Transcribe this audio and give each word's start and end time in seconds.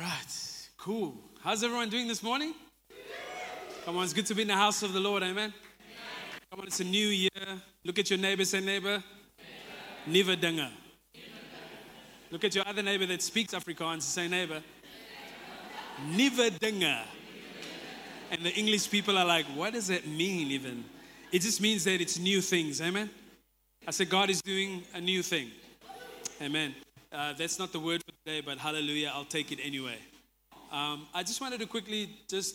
right, 0.00 0.68
cool. 0.78 1.14
How's 1.42 1.62
everyone 1.62 1.90
doing 1.90 2.08
this 2.08 2.22
morning? 2.22 2.54
Come 3.84 3.98
on, 3.98 4.04
it's 4.04 4.14
good 4.14 4.24
to 4.26 4.34
be 4.34 4.42
in 4.42 4.48
the 4.48 4.54
house 4.54 4.82
of 4.82 4.94
the 4.94 5.00
Lord, 5.00 5.22
amen? 5.22 5.52
Come 6.50 6.60
on, 6.60 6.66
it's 6.66 6.80
a 6.80 6.84
new 6.84 7.08
year. 7.08 7.30
Look 7.84 7.98
at 7.98 8.08
your 8.08 8.18
neighbor, 8.18 8.46
say 8.46 8.60
neighbor. 8.60 9.02
Niva 10.08 10.36
Dunga. 10.36 10.70
Look 12.30 12.44
at 12.44 12.54
your 12.54 12.66
other 12.66 12.82
neighbor 12.82 13.04
that 13.06 13.20
speaks 13.20 13.52
Afrikaans, 13.52 14.02
say 14.02 14.26
neighbor. 14.26 14.62
Niva 16.12 16.50
Dunga. 16.58 17.02
And 18.30 18.42
the 18.42 18.54
English 18.54 18.90
people 18.90 19.18
are 19.18 19.26
like, 19.26 19.44
what 19.54 19.74
does 19.74 19.88
that 19.88 20.06
mean 20.06 20.50
even? 20.50 20.82
It 21.30 21.42
just 21.42 21.60
means 21.60 21.84
that 21.84 22.00
it's 22.00 22.18
new 22.18 22.40
things, 22.40 22.80
amen? 22.80 23.10
I 23.86 23.90
said, 23.90 24.08
God 24.08 24.30
is 24.30 24.40
doing 24.40 24.82
a 24.94 25.00
new 25.00 25.22
thing. 25.22 25.50
Amen. 26.40 26.74
Uh, 27.12 27.32
that's 27.32 27.58
not 27.58 27.72
the 27.72 27.80
word 27.80 28.00
for 28.04 28.12
today, 28.24 28.40
but 28.40 28.56
hallelujah, 28.56 29.10
I'll 29.12 29.24
take 29.24 29.50
it 29.50 29.58
anyway. 29.60 29.96
Um, 30.70 31.08
I 31.12 31.24
just 31.24 31.40
wanted 31.40 31.58
to 31.58 31.66
quickly 31.66 32.08
just 32.28 32.54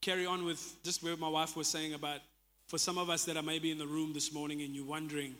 carry 0.00 0.26
on 0.26 0.44
with 0.44 0.76
just 0.84 1.02
where 1.02 1.16
my 1.16 1.28
wife 1.28 1.56
was 1.56 1.66
saying 1.66 1.94
about 1.94 2.20
for 2.68 2.78
some 2.78 2.98
of 2.98 3.10
us 3.10 3.24
that 3.24 3.36
are 3.36 3.42
maybe 3.42 3.72
in 3.72 3.78
the 3.78 3.86
room 3.86 4.12
this 4.12 4.32
morning 4.32 4.62
and 4.62 4.76
you're 4.76 4.86
wondering, 4.86 5.34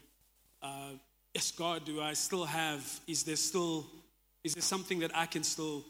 uh, 0.63 0.91
yes, 1.33 1.53
God, 1.53 1.85
do 1.85 2.03
I 2.03 2.15
still 2.15 2.45
have, 2.45 3.01
is 3.07 3.23
there 3.23 3.37
still, 3.37 3.87
is 4.43 4.55
there 4.55 4.63
something 4.63 4.99
that 4.99 5.17
I 5.17 5.27
can 5.27 5.45
still 5.45 5.85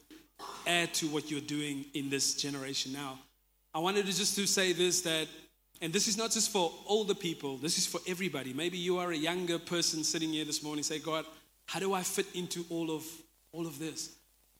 add 0.66 0.92
to 0.94 1.06
what 1.06 1.30
you're 1.30 1.41
doing 1.41 1.86
in 1.94 2.10
this 2.10 2.34
generation 2.34 2.92
now? 2.92 3.19
I 3.74 3.78
wanted 3.78 4.05
to 4.05 4.12
just 4.12 4.36
to 4.36 4.47
say 4.47 4.74
this 4.74 5.00
that, 5.00 5.28
and 5.80 5.94
this 5.94 6.08
is 6.08 6.19
not 6.19 6.30
just 6.30 6.50
for 6.50 6.70
older 6.86 7.14
people, 7.14 7.56
this 7.56 7.78
is 7.78 7.86
for 7.86 8.02
everybody. 8.06 8.52
Maybe 8.52 8.77
you 8.77 8.98
are 8.98 9.12
a 9.12 9.16
younger 9.16 9.58
person 9.58 10.05
sitting 10.05 10.28
here 10.28 10.44
this 10.44 10.62
morning, 10.62 10.84
say, 10.84 10.98
God, 10.98 11.24
how 11.72 11.80
do 11.80 11.94
I 11.94 12.02
fit 12.02 12.26
into 12.34 12.66
all 12.68 12.90
of 12.90 13.02
all 13.52 13.66
of 13.66 13.78
this? 13.78 14.10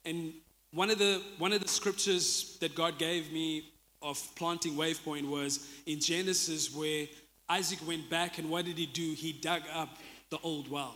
And 0.03 0.33
one 0.71 0.89
of 0.89 0.97
the 0.97 1.21
one 1.37 1.53
of 1.53 1.61
the 1.61 1.67
scriptures 1.67 2.57
that 2.59 2.73
God 2.73 2.97
gave 2.97 3.31
me 3.31 3.69
of 4.01 4.19
planting 4.35 4.73
Wavepoint 4.73 5.29
was 5.29 5.63
in 5.85 5.99
Genesis 5.99 6.73
where 6.73 7.05
Isaac 7.47 7.87
went 7.87 8.09
back 8.09 8.39
and 8.39 8.49
what 8.49 8.65
did 8.65 8.79
he 8.79 8.87
do? 8.87 9.13
He 9.13 9.31
dug 9.31 9.61
up 9.71 9.89
the 10.31 10.39
old 10.41 10.71
wells. 10.71 10.95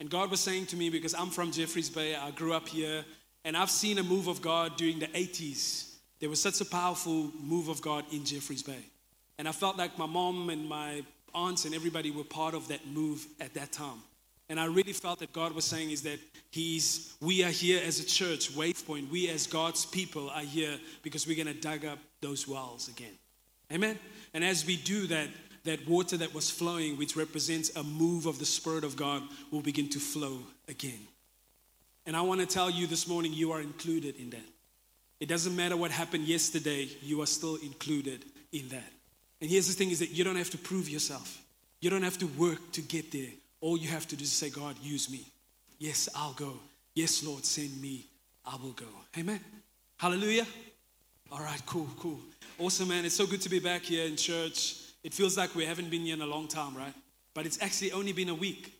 And 0.00 0.08
God 0.08 0.30
was 0.30 0.40
saying 0.40 0.64
to 0.66 0.76
me, 0.76 0.88
because 0.88 1.12
I'm 1.12 1.28
from 1.28 1.52
Jeffreys 1.52 1.90
Bay, 1.90 2.14
I 2.16 2.30
grew 2.30 2.54
up 2.54 2.66
here, 2.66 3.04
and 3.44 3.54
I've 3.54 3.70
seen 3.70 3.98
a 3.98 4.02
move 4.02 4.28
of 4.28 4.40
God 4.40 4.78
during 4.78 4.98
the 4.98 5.08
80s. 5.08 5.96
There 6.20 6.30
was 6.30 6.40
such 6.40 6.62
a 6.62 6.64
powerful 6.64 7.32
move 7.38 7.68
of 7.68 7.82
God 7.82 8.04
in 8.12 8.24
Jeffreys 8.24 8.62
Bay. 8.62 8.84
And 9.36 9.46
I 9.46 9.52
felt 9.52 9.76
like 9.76 9.98
my 9.98 10.06
mom 10.06 10.48
and 10.48 10.66
my 10.66 11.02
aunts 11.34 11.66
and 11.66 11.74
everybody 11.74 12.10
were 12.10 12.24
part 12.24 12.54
of 12.54 12.68
that 12.68 12.86
move 12.86 13.26
at 13.40 13.52
that 13.54 13.72
time. 13.72 14.00
And 14.48 14.58
I 14.58 14.64
really 14.64 14.94
felt 14.94 15.18
that 15.18 15.32
God 15.32 15.52
was 15.52 15.64
saying 15.64 15.90
is 15.90 16.02
that 16.02 16.18
He's 16.50 17.14
we 17.20 17.44
are 17.44 17.50
here 17.50 17.82
as 17.84 18.00
a 18.00 18.06
church, 18.06 18.50
Wavepoint, 18.54 19.10
we 19.10 19.28
as 19.28 19.46
God's 19.46 19.84
people 19.84 20.30
are 20.30 20.40
here 20.40 20.78
because 21.02 21.26
we're 21.26 21.36
gonna 21.36 21.54
dig 21.54 21.84
up 21.84 21.98
those 22.20 22.48
wells 22.48 22.88
again. 22.88 23.12
Amen. 23.72 23.98
And 24.32 24.42
as 24.42 24.64
we 24.64 24.76
do 24.76 25.06
that, 25.08 25.28
that 25.64 25.86
water 25.86 26.16
that 26.16 26.32
was 26.32 26.48
flowing, 26.50 26.96
which 26.96 27.16
represents 27.16 27.74
a 27.76 27.82
move 27.82 28.24
of 28.24 28.38
the 28.38 28.46
Spirit 28.46 28.84
of 28.84 28.96
God, 28.96 29.22
will 29.50 29.60
begin 29.60 29.88
to 29.90 29.98
flow 29.98 30.38
again. 30.68 31.00
And 32.06 32.16
I 32.16 32.22
want 32.22 32.40
to 32.40 32.46
tell 32.46 32.70
you 32.70 32.86
this 32.86 33.06
morning, 33.06 33.34
you 33.34 33.52
are 33.52 33.60
included 33.60 34.16
in 34.16 34.30
that. 34.30 34.48
It 35.20 35.28
doesn't 35.28 35.54
matter 35.54 35.76
what 35.76 35.90
happened 35.90 36.24
yesterday, 36.24 36.88
you 37.02 37.20
are 37.20 37.26
still 37.26 37.56
included 37.56 38.24
in 38.52 38.68
that. 38.68 38.92
And 39.40 39.50
here's 39.50 39.66
the 39.66 39.74
thing 39.74 39.90
is 39.90 39.98
that 39.98 40.10
you 40.10 40.24
don't 40.24 40.36
have 40.36 40.50
to 40.50 40.58
prove 40.58 40.88
yourself. 40.88 41.42
You 41.80 41.90
don't 41.90 42.02
have 42.02 42.18
to 42.18 42.26
work 42.26 42.72
to 42.72 42.80
get 42.80 43.12
there. 43.12 43.30
All 43.60 43.76
you 43.76 43.88
have 43.88 44.06
to 44.08 44.16
do 44.16 44.22
is 44.22 44.32
say, 44.32 44.50
God, 44.50 44.76
use 44.82 45.10
me. 45.10 45.26
Yes, 45.78 46.08
I'll 46.14 46.32
go. 46.32 46.54
Yes, 46.94 47.24
Lord, 47.24 47.44
send 47.44 47.80
me. 47.80 48.06
I 48.44 48.56
will 48.56 48.72
go. 48.72 48.86
Amen. 49.16 49.40
Hallelujah. 49.98 50.46
All 51.30 51.40
right, 51.40 51.60
cool, 51.66 51.88
cool. 51.98 52.18
Awesome, 52.58 52.88
man. 52.88 53.04
It's 53.04 53.14
so 53.14 53.26
good 53.26 53.40
to 53.42 53.48
be 53.48 53.58
back 53.58 53.82
here 53.82 54.06
in 54.06 54.16
church. 54.16 54.76
It 55.04 55.12
feels 55.12 55.36
like 55.36 55.54
we 55.54 55.64
haven't 55.64 55.90
been 55.90 56.02
here 56.02 56.14
in 56.14 56.22
a 56.22 56.26
long 56.26 56.48
time, 56.48 56.76
right? 56.76 56.94
But 57.34 57.46
it's 57.46 57.60
actually 57.62 57.92
only 57.92 58.12
been 58.12 58.30
a 58.30 58.34
week. 58.34 58.72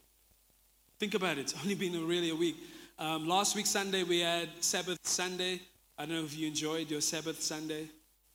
Think 0.99 1.15
about 1.15 1.39
it. 1.39 1.43
It's 1.43 1.55
only 1.63 1.75
been 1.75 2.07
really 2.09 2.31
a 2.31 2.35
week. 2.35 2.57
Um, 2.99 3.29
last 3.29 3.55
week, 3.55 3.67
Sunday, 3.67 4.03
we 4.03 4.21
had 4.21 4.49
Sabbath 4.61 4.99
Sunday. 5.03 5.61
I 5.97 6.07
don't 6.07 6.17
know 6.17 6.25
if 6.25 6.37
you 6.37 6.49
enjoyed 6.49 6.91
your 6.91 7.01
Sabbath 7.01 7.41
Sunday. 7.41 7.89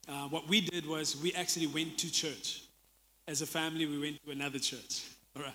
Uh, 0.08 0.28
what 0.28 0.48
we 0.48 0.62
did 0.62 0.86
was 0.86 1.18
we 1.22 1.34
actually 1.34 1.68
went 1.68 1.98
to 1.98 2.12
church. 2.12 2.64
As 3.28 3.42
a 3.42 3.46
family, 3.46 3.86
we 3.86 4.00
went 4.00 4.24
to 4.26 4.32
another 4.32 4.60
church. 4.60 5.04
All 5.36 5.44
right. 5.44 5.54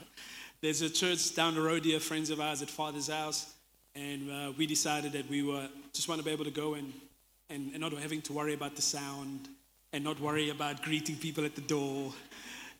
There's 0.60 0.82
a 0.82 0.90
church 0.90 1.36
down 1.36 1.54
the 1.54 1.60
road 1.60 1.84
here, 1.84 2.00
friends 2.00 2.30
of 2.30 2.40
ours 2.40 2.62
at 2.62 2.68
Father's 2.68 3.06
house, 3.06 3.54
and 3.94 4.28
uh, 4.28 4.52
we 4.58 4.66
decided 4.66 5.12
that 5.12 5.30
we 5.30 5.44
were 5.44 5.68
just 5.92 6.08
want 6.08 6.20
to 6.20 6.24
be 6.24 6.32
able 6.32 6.46
to 6.46 6.50
go 6.50 6.74
and, 6.74 6.92
and, 7.48 7.70
and 7.70 7.80
not 7.80 7.92
having 7.92 8.20
to 8.22 8.32
worry 8.32 8.54
about 8.54 8.74
the 8.74 8.82
sound 8.82 9.48
and 9.92 10.02
not 10.02 10.18
worry 10.18 10.50
about 10.50 10.82
greeting 10.82 11.14
people 11.14 11.44
at 11.44 11.54
the 11.54 11.60
door, 11.60 12.12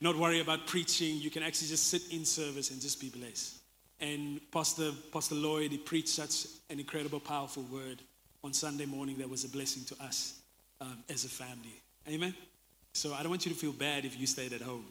not 0.01 0.17
worry 0.17 0.41
about 0.41 0.67
preaching. 0.67 1.19
You 1.19 1.31
can 1.31 1.45
actually 1.45 1.69
just 1.69 1.87
sit 1.87 2.03
in 2.13 2.25
service 2.25 2.73
and 2.73 2.81
just 2.81 3.01
be 3.01 3.11
blessed. 3.11 3.59
And 4.01 4.41
Pastor, 4.51 4.91
Pastor 5.13 5.37
Lloyd, 5.37 5.71
he 5.71 5.79
preached 5.79 6.09
such 6.09 6.47
an 6.71 6.81
incredible, 6.81 7.21
powerful 7.21 7.63
word 7.73 8.03
on 8.43 8.53
Sunday 8.53 8.87
morning 8.87 9.19
that 9.19 9.31
was 9.31 9.45
a 9.45 9.49
blessing 9.49 9.85
to 9.85 10.05
us 10.05 10.41
um, 10.81 10.99
as 11.09 11.25
a 11.25 11.29
family. 11.29 11.81
Amen? 12.09 12.35
So 12.93 13.15
I 13.15 13.19
don't 13.23 13.31
want 13.31 13.47
you 13.47 13.53
to 13.53 13.59
feel 13.59 13.73
bad 13.73 14.05
if 14.05 14.19
you 14.19 14.27
stayed 14.27 14.53
at 14.53 14.63
home. 14.63 14.87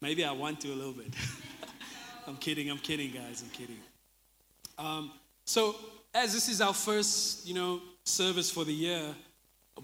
Maybe 0.00 0.24
I 0.24 0.32
want 0.32 0.62
to 0.62 0.68
a 0.68 0.74
little 0.74 0.94
bit. 0.94 1.12
I'm 2.26 2.36
kidding, 2.36 2.70
I'm 2.70 2.78
kidding, 2.78 3.10
guys, 3.12 3.42
I'm 3.42 3.50
kidding. 3.50 3.78
Um, 4.78 5.10
so, 5.44 5.76
as 6.14 6.32
this 6.32 6.48
is 6.48 6.60
our 6.60 6.74
first, 6.74 7.46
you 7.46 7.54
know, 7.54 7.80
service 8.04 8.50
for 8.50 8.64
the 8.64 8.72
year, 8.72 9.02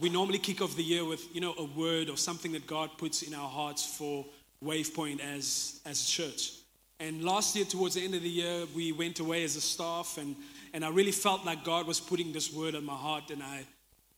we 0.00 0.08
normally 0.08 0.38
kick 0.38 0.60
off 0.60 0.76
the 0.76 0.82
year 0.82 1.04
with, 1.04 1.34
you 1.34 1.40
know, 1.40 1.54
a 1.58 1.64
word 1.64 2.10
or 2.10 2.16
something 2.16 2.52
that 2.52 2.66
God 2.66 2.90
puts 2.98 3.22
in 3.22 3.34
our 3.34 3.48
hearts 3.48 3.84
for 3.84 4.24
Wavepoint 4.64 5.20
as, 5.20 5.80
as 5.86 6.02
a 6.02 6.06
church. 6.06 6.52
And 6.98 7.24
last 7.24 7.54
year, 7.54 7.64
towards 7.64 7.94
the 7.94 8.04
end 8.04 8.14
of 8.14 8.22
the 8.22 8.28
year, 8.28 8.64
we 8.74 8.92
went 8.92 9.20
away 9.20 9.44
as 9.44 9.56
a 9.56 9.60
staff, 9.60 10.18
and, 10.18 10.34
and 10.72 10.84
I 10.84 10.88
really 10.88 11.12
felt 11.12 11.44
like 11.44 11.64
God 11.64 11.86
was 11.86 12.00
putting 12.00 12.32
this 12.32 12.52
word 12.52 12.74
on 12.74 12.84
my 12.84 12.94
heart, 12.94 13.30
and 13.30 13.42
I 13.42 13.66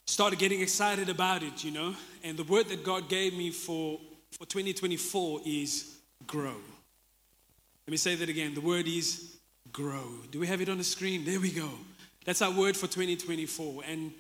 started 0.07 0.39
getting 0.39 0.61
excited 0.61 1.09
about 1.09 1.43
it, 1.43 1.65
you 1.65 1.71
know. 1.71 1.95
And 2.25 2.37
the 2.37 2.45
word 2.45 2.69
that 2.69 2.85
God 2.85 3.09
gave 3.09 3.35
me 3.35 3.51
for, 3.51 4.01
for 4.33 4.47
2024 4.47 5.41
is 5.45 5.97
grow. 6.27 6.57
Let 7.89 7.93
me 7.93 7.97
say 7.97 8.17
that 8.17 8.29
again. 8.29 8.53
The 8.53 8.61
word 8.61 8.87
is 8.87 9.39
grow. 9.73 10.05
Do 10.31 10.41
we 10.41 10.47
have 10.47 10.61
it 10.61 10.69
on 10.69 10.77
the 10.77 10.85
screen? 10.85 11.25
There 11.25 11.41
we 11.41 11.51
go. 11.51 11.71
That's 12.27 12.43
our 12.43 12.51
word 12.51 12.77
for 12.77 12.87
2024. 12.87 13.83
And 13.89 14.13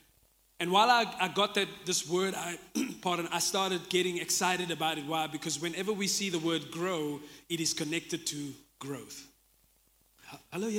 and 0.58 0.72
while 0.72 0.88
I, 0.88 1.04
I 1.20 1.28
got 1.28 1.54
that 1.56 1.68
this 1.84 2.08
word, 2.08 2.32
I 2.34 2.58
pardon, 3.02 3.28
I 3.30 3.40
started 3.40 3.86
getting 3.90 4.16
excited 4.16 4.70
about 4.70 4.96
it. 4.96 5.04
Why? 5.04 5.26
Because 5.26 5.60
whenever 5.60 5.92
we 5.92 6.06
see 6.06 6.30
the 6.30 6.38
word 6.38 6.70
grow, 6.70 7.20
it 7.50 7.60
is 7.60 7.74
connected 7.74 8.26
to 8.28 8.54
growth. 8.78 9.26
Hello, 10.50 10.70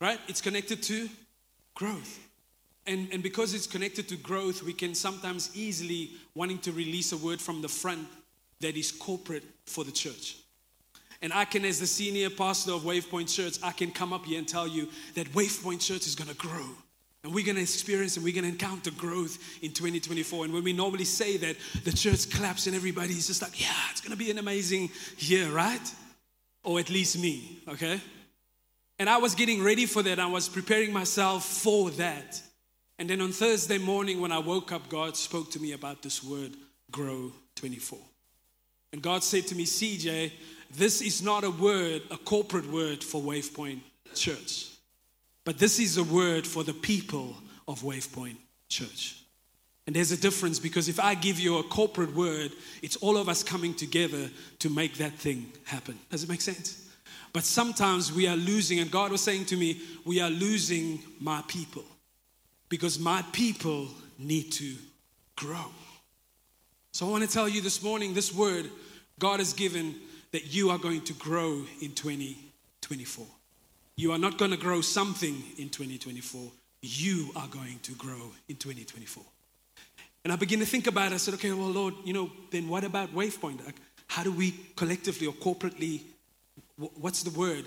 right? 0.00 0.18
It's 0.26 0.40
connected 0.40 0.82
to 0.82 1.08
growth. 1.74 2.18
And, 2.88 3.08
and 3.12 3.22
because 3.22 3.54
it's 3.54 3.68
connected 3.68 4.08
to 4.08 4.16
growth, 4.16 4.64
we 4.64 4.72
can 4.72 4.96
sometimes 4.96 5.56
easily 5.56 6.10
wanting 6.34 6.58
to 6.58 6.72
release 6.72 7.12
a 7.12 7.16
word 7.16 7.40
from 7.40 7.62
the 7.62 7.68
front 7.68 8.04
that 8.58 8.76
is 8.76 8.90
corporate 8.90 9.44
for 9.64 9.84
the 9.84 9.92
church. 9.92 10.38
And 11.24 11.32
I 11.32 11.46
can, 11.46 11.64
as 11.64 11.80
the 11.80 11.86
senior 11.86 12.28
pastor 12.28 12.72
of 12.72 12.82
Wavepoint 12.82 13.34
Church, 13.34 13.56
I 13.62 13.72
can 13.72 13.90
come 13.90 14.12
up 14.12 14.26
here 14.26 14.38
and 14.38 14.46
tell 14.46 14.68
you 14.68 14.90
that 15.14 15.26
Wavepoint 15.32 15.80
Church 15.80 16.06
is 16.06 16.14
going 16.14 16.28
to 16.28 16.36
grow. 16.36 16.68
And 17.22 17.34
we're 17.34 17.46
going 17.46 17.56
to 17.56 17.62
experience 17.62 18.16
and 18.16 18.24
we're 18.26 18.34
going 18.34 18.44
to 18.44 18.50
encounter 18.50 18.90
growth 18.90 19.38
in 19.62 19.72
2024. 19.72 20.44
And 20.44 20.52
when 20.52 20.62
we 20.62 20.74
normally 20.74 21.06
say 21.06 21.38
that, 21.38 21.56
the 21.82 21.92
church 21.92 22.28
claps 22.28 22.66
and 22.66 22.76
everybody's 22.76 23.26
just 23.26 23.40
like, 23.40 23.58
yeah, 23.58 23.72
it's 23.90 24.02
going 24.02 24.10
to 24.10 24.18
be 24.18 24.30
an 24.30 24.36
amazing 24.36 24.90
year, 25.16 25.48
right? 25.48 25.94
Or 26.62 26.78
at 26.78 26.90
least 26.90 27.18
me, 27.18 27.62
okay? 27.68 28.02
And 28.98 29.08
I 29.08 29.16
was 29.16 29.34
getting 29.34 29.64
ready 29.64 29.86
for 29.86 30.02
that. 30.02 30.18
I 30.18 30.26
was 30.26 30.46
preparing 30.46 30.92
myself 30.92 31.46
for 31.46 31.88
that. 31.92 32.42
And 32.98 33.08
then 33.08 33.22
on 33.22 33.32
Thursday 33.32 33.78
morning, 33.78 34.20
when 34.20 34.30
I 34.30 34.40
woke 34.40 34.72
up, 34.72 34.90
God 34.90 35.16
spoke 35.16 35.50
to 35.52 35.58
me 35.58 35.72
about 35.72 36.02
this 36.02 36.22
word, 36.22 36.54
grow 36.90 37.32
24. 37.54 37.98
And 38.92 39.00
God 39.00 39.24
said 39.24 39.46
to 39.46 39.56
me, 39.56 39.64
CJ, 39.64 40.30
this 40.76 41.00
is 41.00 41.22
not 41.22 41.44
a 41.44 41.50
word, 41.50 42.02
a 42.10 42.16
corporate 42.16 42.70
word 42.70 43.02
for 43.02 43.20
Wavepoint 43.20 43.80
Church, 44.14 44.68
but 45.44 45.58
this 45.58 45.78
is 45.78 45.96
a 45.96 46.04
word 46.04 46.46
for 46.46 46.64
the 46.64 46.72
people 46.72 47.36
of 47.68 47.82
Wavepoint 47.82 48.36
Church. 48.68 49.20
And 49.86 49.94
there's 49.94 50.12
a 50.12 50.16
difference 50.16 50.58
because 50.58 50.88
if 50.88 50.98
I 50.98 51.14
give 51.14 51.38
you 51.38 51.58
a 51.58 51.62
corporate 51.62 52.14
word, 52.14 52.52
it's 52.82 52.96
all 52.96 53.18
of 53.18 53.28
us 53.28 53.42
coming 53.42 53.74
together 53.74 54.30
to 54.60 54.70
make 54.70 54.94
that 54.94 55.12
thing 55.12 55.52
happen. 55.64 55.98
Does 56.10 56.22
it 56.22 56.28
make 56.28 56.40
sense? 56.40 56.88
But 57.34 57.44
sometimes 57.44 58.12
we 58.12 58.26
are 58.26 58.36
losing, 58.36 58.78
and 58.78 58.90
God 58.90 59.10
was 59.10 59.20
saying 59.20 59.46
to 59.46 59.56
me, 59.56 59.80
we 60.04 60.20
are 60.20 60.30
losing 60.30 61.00
my 61.20 61.42
people 61.48 61.84
because 62.68 62.98
my 62.98 63.22
people 63.32 63.88
need 64.18 64.52
to 64.52 64.74
grow. 65.36 65.66
So 66.92 67.06
I 67.06 67.10
want 67.10 67.24
to 67.24 67.28
tell 67.28 67.48
you 67.48 67.60
this 67.60 67.82
morning 67.82 68.14
this 68.14 68.32
word 68.32 68.70
God 69.18 69.40
has 69.40 69.52
given 69.52 69.96
that 70.34 70.52
you 70.52 70.68
are 70.70 70.78
going 70.78 71.00
to 71.00 71.12
grow 71.12 71.62
in 71.80 71.92
2024. 71.92 73.24
You 73.94 74.10
are 74.10 74.18
not 74.18 74.36
going 74.36 74.50
to 74.50 74.56
grow 74.56 74.80
something 74.80 75.40
in 75.58 75.68
2024. 75.68 76.50
you 76.82 77.30
are 77.36 77.46
going 77.46 77.78
to 77.84 77.92
grow 77.92 78.32
in 78.48 78.56
2024. 78.56 79.22
And 80.24 80.32
I 80.32 80.36
begin 80.36 80.58
to 80.58 80.66
think 80.66 80.88
about 80.88 81.12
it. 81.12 81.14
I 81.14 81.18
said, 81.18 81.34
okay, 81.34 81.52
well, 81.52 81.68
Lord, 81.68 81.94
you 82.04 82.12
know, 82.12 82.32
then 82.50 82.68
what 82.68 82.82
about 82.82 83.14
WavePoint? 83.14 83.64
Like, 83.64 83.76
how 84.08 84.24
do 84.24 84.32
we 84.32 84.56
collectively 84.74 85.28
or 85.28 85.34
corporately, 85.34 86.00
what's 86.76 87.22
the 87.22 87.38
word? 87.38 87.64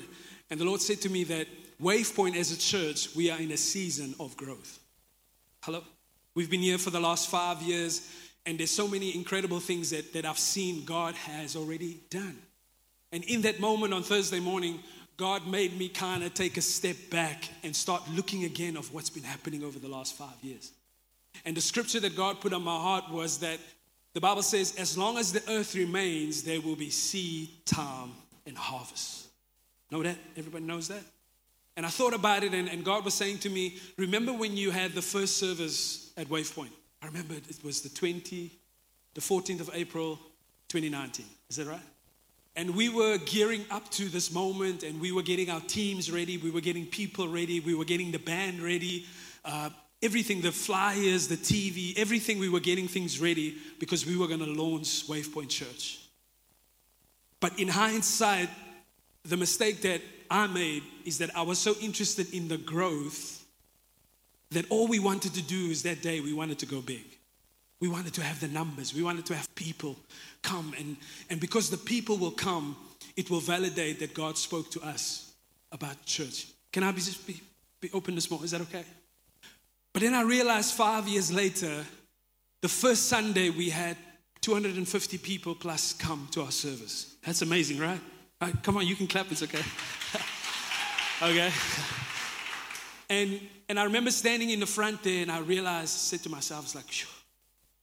And 0.50 0.60
the 0.60 0.66
Lord 0.66 0.81
said 0.81 1.00
to 1.02 1.10
me 1.10 1.24
that 1.24 1.48
WavePoint 1.81 2.36
as 2.36 2.52
a 2.52 2.60
church, 2.60 3.16
we 3.16 3.31
are 3.31 3.40
in 3.40 3.52
a 3.52 3.58
season 3.58 4.14
of 4.19 4.36
growth. 4.36 4.78
Hello? 5.64 5.84
We've 6.36 6.52
been 6.52 6.60
here 6.60 6.78
for 6.78 6.90
the 6.90 7.00
last 7.00 7.30
five 7.30 7.62
years, 7.62 8.12
and 8.46 8.60
there's 8.60 8.72
so 8.72 8.90
many 8.90 9.16
incredible 9.16 9.62
things 9.62 9.92
that, 9.92 10.12
that 10.12 10.25
I've 10.25 10.38
seen 10.38 10.84
God 10.84 11.16
has 11.16 11.56
already 11.56 12.02
done. 12.10 12.38
And 13.12 13.24
in 13.24 13.42
that 13.44 13.59
moment 13.59 13.94
on 13.94 14.04
Thursday 14.04 14.39
morning, 14.39 14.80
God 15.18 15.48
made 15.48 15.77
me 15.77 15.89
kind 15.89 16.24
of 16.24 16.33
take 16.33 16.57
a 16.57 16.62
step 16.62 16.95
back 17.09 17.50
and 17.63 17.75
start 17.75 18.04
looking 18.12 18.44
again 18.44 18.77
of 18.77 18.94
what's 18.94 19.09
been 19.09 19.24
happening 19.24 19.63
over 19.63 19.80
the 19.80 19.88
last 19.88 20.15
five 20.15 20.36
years. 20.42 20.71
And 21.45 21.57
the 21.57 21.62
scripture 21.62 22.00
that 22.00 22.15
God 22.15 22.42
put 22.42 22.54
on 22.54 22.63
my 22.63 22.77
heart 22.77 23.09
was 23.12 23.39
that 23.39 23.59
the 24.13 24.21
Bible 24.21 24.42
says, 24.42 24.75
as 24.77 24.98
long 24.98 25.18
as 25.18 25.31
the 25.31 25.44
earth 25.50 25.75
remains, 25.75 26.44
there 26.44 26.62
will 26.62 26.75
be 26.75 26.89
seed, 26.89 27.50
time, 27.65 28.12
and 28.45 28.57
harvest. 28.57 29.27
Know 29.92 30.04
that? 30.04 30.18
Everybody 30.36 30.65
knows 30.65 30.88
that? 30.89 31.04
And 31.75 31.86
I 31.86 31.89
thought 31.89 32.13
about 32.13 32.44
it, 32.44 32.54
and, 32.54 32.68
and 32.68 32.83
God 32.83 33.06
was 33.06 33.13
saying 33.13 33.38
to 33.39 33.50
me, 33.50 33.77
Remember 33.98 34.33
when 34.33 34.57
you 34.57 34.71
had 34.71 34.94
the 34.94 35.01
first 35.01 35.38
service 35.38 36.12
at 36.18 36.27
WavePoint? 36.27 36.71
I 37.04 37.06
remember 37.06 37.36
it 37.36 37.63
was 37.63 37.81
the 37.81 37.89
20, 37.89 38.51
the 39.13 39.21
14th 39.21 39.59
of 39.59 39.69
April, 39.74 40.19
2019. 40.69 41.25
Is 41.50 41.57
that 41.57 41.68
right? 41.68 41.80
And 42.57 42.75
we 42.75 42.89
were 42.89 43.19
gearing 43.19 43.63
up 43.69 43.89
to 43.92 44.09
this 44.09 44.33
moment, 44.33 44.81
and 44.81 45.00
we 45.00 45.12
were 45.12 45.21
getting 45.21 45.51
our 45.51 45.62
teams 45.62 46.12
ready, 46.12 46.38
we 46.38 46.50
were 46.50 46.59
getting 46.59 46.88
people 46.88 47.27
ready, 47.27 47.59
we 47.59 47.75
were 47.75 47.86
getting 47.86 48.12
the 48.12 48.18
band 48.18 48.62
ready. 48.62 49.06
Uh, 49.45 49.69
everything 50.01 50.42
the 50.42 50.51
flyers, 50.51 51.27
the 51.27 51.38
TV, 51.38 51.98
everything 51.98 52.39
we 52.39 52.50
were 52.50 52.59
getting 52.59 52.88
things 52.88 53.19
ready 53.19 53.57
because 53.80 54.06
we 54.06 54.18
were 54.18 54.27
going 54.27 54.39
to 54.39 54.45
launch 54.45 55.07
WavePoint 55.07 55.50
Church. 55.50 56.00
But 57.39 57.59
in 57.59 57.68
hindsight, 57.68 58.50
the 59.24 59.38
mistake 59.38 59.81
that 59.81 60.01
I 60.30 60.48
made 60.48 60.83
is 61.06 61.19
that 61.19 61.36
I 61.36 61.44
was 61.44 61.59
so 61.59 61.75
interested 61.80 62.33
in 62.33 62.48
the 62.48 62.57
growth 62.57 63.45
that 64.51 64.65
all 64.69 64.88
we 64.88 65.00
wanted 65.00 65.33
to 65.36 65.42
do 65.42 65.69
is 65.69 65.83
that 65.83 66.01
day 66.01 66.21
we 66.21 66.33
wanted 66.33 66.59
to 66.59 66.65
go 66.65 66.81
big. 66.81 67.17
We 67.79 67.88
wanted 67.88 68.13
to 68.15 68.24
have 68.24 68.39
the 68.39 68.47
numbers, 68.47 68.94
we 68.94 69.03
wanted 69.03 69.25
to 69.27 69.35
have 69.35 69.53
people 69.56 69.97
come. 70.41 70.74
And, 70.77 70.97
and 71.29 71.39
because 71.39 71.69
the 71.69 71.77
people 71.77 72.18
will 72.18 72.31
come, 72.31 72.75
it 73.15 73.29
will 73.29 73.39
validate 73.39 74.00
that 74.00 74.13
God 74.13 74.38
spoke 74.38 74.71
to 74.71 74.81
us 74.81 75.33
about 75.71 76.06
church. 76.06 76.47
Can 76.71 76.83
I 76.83 76.91
be, 76.91 77.01
just 77.01 77.25
be, 77.27 77.41
be 77.81 77.89
open 77.94 78.15
this 78.15 78.29
morning? 78.29 78.45
Is 78.45 78.51
that 78.51 78.62
okay? 78.62 78.83
But 79.94 80.01
then 80.01 80.13
I 80.13 80.21
realized 80.21 80.75
five 80.75 81.07
years 81.07 81.31
later, 81.31 81.83
the 82.62 82.69
first 82.69 83.07
Sunday 83.07 83.50
we 83.50 83.69
had 83.69 83.97
250 84.41 85.18
people 85.18 85.56
plus 85.56 85.94
come 85.94 86.27
to 86.31 86.41
our 86.41 86.51
service. 86.51 87.15
That's 87.25 87.41
amazing, 87.41 87.80
right? 87.80 88.00
right 88.41 88.63
come 88.63 88.77
on, 88.77 88.85
you 88.85 88.95
can 88.95 89.07
clap, 89.07 89.31
it's 89.31 89.44
okay. 89.44 89.63
okay. 91.21 91.51
And, 93.09 93.39
and 93.69 93.80
I 93.80 93.83
remember 93.85 94.12
standing 94.12 94.50
in 94.50 94.59
the 94.59 94.65
front 94.65 95.03
there 95.03 95.21
and 95.21 95.31
I 95.31 95.39
realized, 95.39 95.89
said 95.89 96.21
to 96.23 96.30
myself, 96.30 96.65
it's 96.65 96.75
like, 96.75 96.85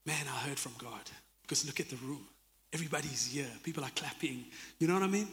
man, 0.06 0.26
I 0.26 0.48
heard 0.48 0.58
from 0.58 0.72
God. 0.78 1.10
Because 1.42 1.66
look 1.66 1.80
at 1.80 1.90
the 1.90 1.96
room. 1.96 2.24
Everybody's 2.72 3.26
here. 3.26 3.46
People 3.62 3.84
are 3.84 3.90
clapping. 3.94 4.44
You 4.78 4.88
know 4.88 4.94
what 4.94 5.02
I 5.02 5.08
mean? 5.08 5.28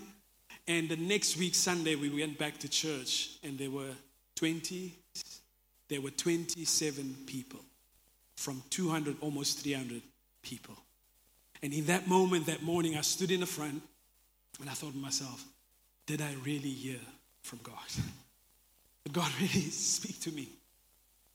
And 0.67 0.89
the 0.89 0.97
next 0.97 1.37
week, 1.37 1.55
Sunday, 1.55 1.95
we 1.95 2.09
went 2.09 2.37
back 2.37 2.57
to 2.59 2.69
church 2.69 3.37
and 3.43 3.57
there 3.57 3.71
were 3.71 3.93
20, 4.35 4.93
there 5.89 6.01
were 6.01 6.11
27 6.11 7.15
people 7.25 7.59
from 8.35 8.61
200, 8.69 9.17
almost 9.21 9.59
300 9.59 10.01
people. 10.41 10.75
And 11.63 11.73
in 11.73 11.85
that 11.85 12.07
moment, 12.07 12.45
that 12.47 12.63
morning, 12.63 12.97
I 12.97 13.01
stood 13.01 13.31
in 13.31 13.39
the 13.39 13.45
front 13.45 13.81
and 14.59 14.69
I 14.69 14.73
thought 14.73 14.93
to 14.93 14.97
myself, 14.97 15.43
did 16.05 16.21
I 16.21 16.33
really 16.43 16.69
hear 16.69 16.99
from 17.43 17.59
God? 17.63 17.75
Did 19.03 19.13
God 19.13 19.31
really 19.39 19.69
speak 19.69 20.19
to 20.21 20.31
me? 20.31 20.49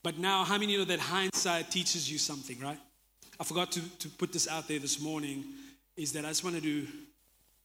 But 0.03 0.17
now, 0.17 0.43
how 0.43 0.57
many 0.57 0.77
know 0.77 0.85
that 0.85 0.99
hindsight 0.99 1.69
teaches 1.71 2.09
you 2.09 2.17
something, 2.17 2.59
right? 2.59 2.79
I 3.39 3.43
forgot 3.43 3.71
to, 3.73 3.81
to 3.99 4.09
put 4.09 4.33
this 4.33 4.47
out 4.47 4.67
there 4.67 4.79
this 4.79 4.99
morning 4.99 5.43
is 5.95 6.11
that 6.13 6.25
I 6.25 6.29
just 6.29 6.43
want 6.43 6.55
to 6.55 6.61
do, 6.61 6.87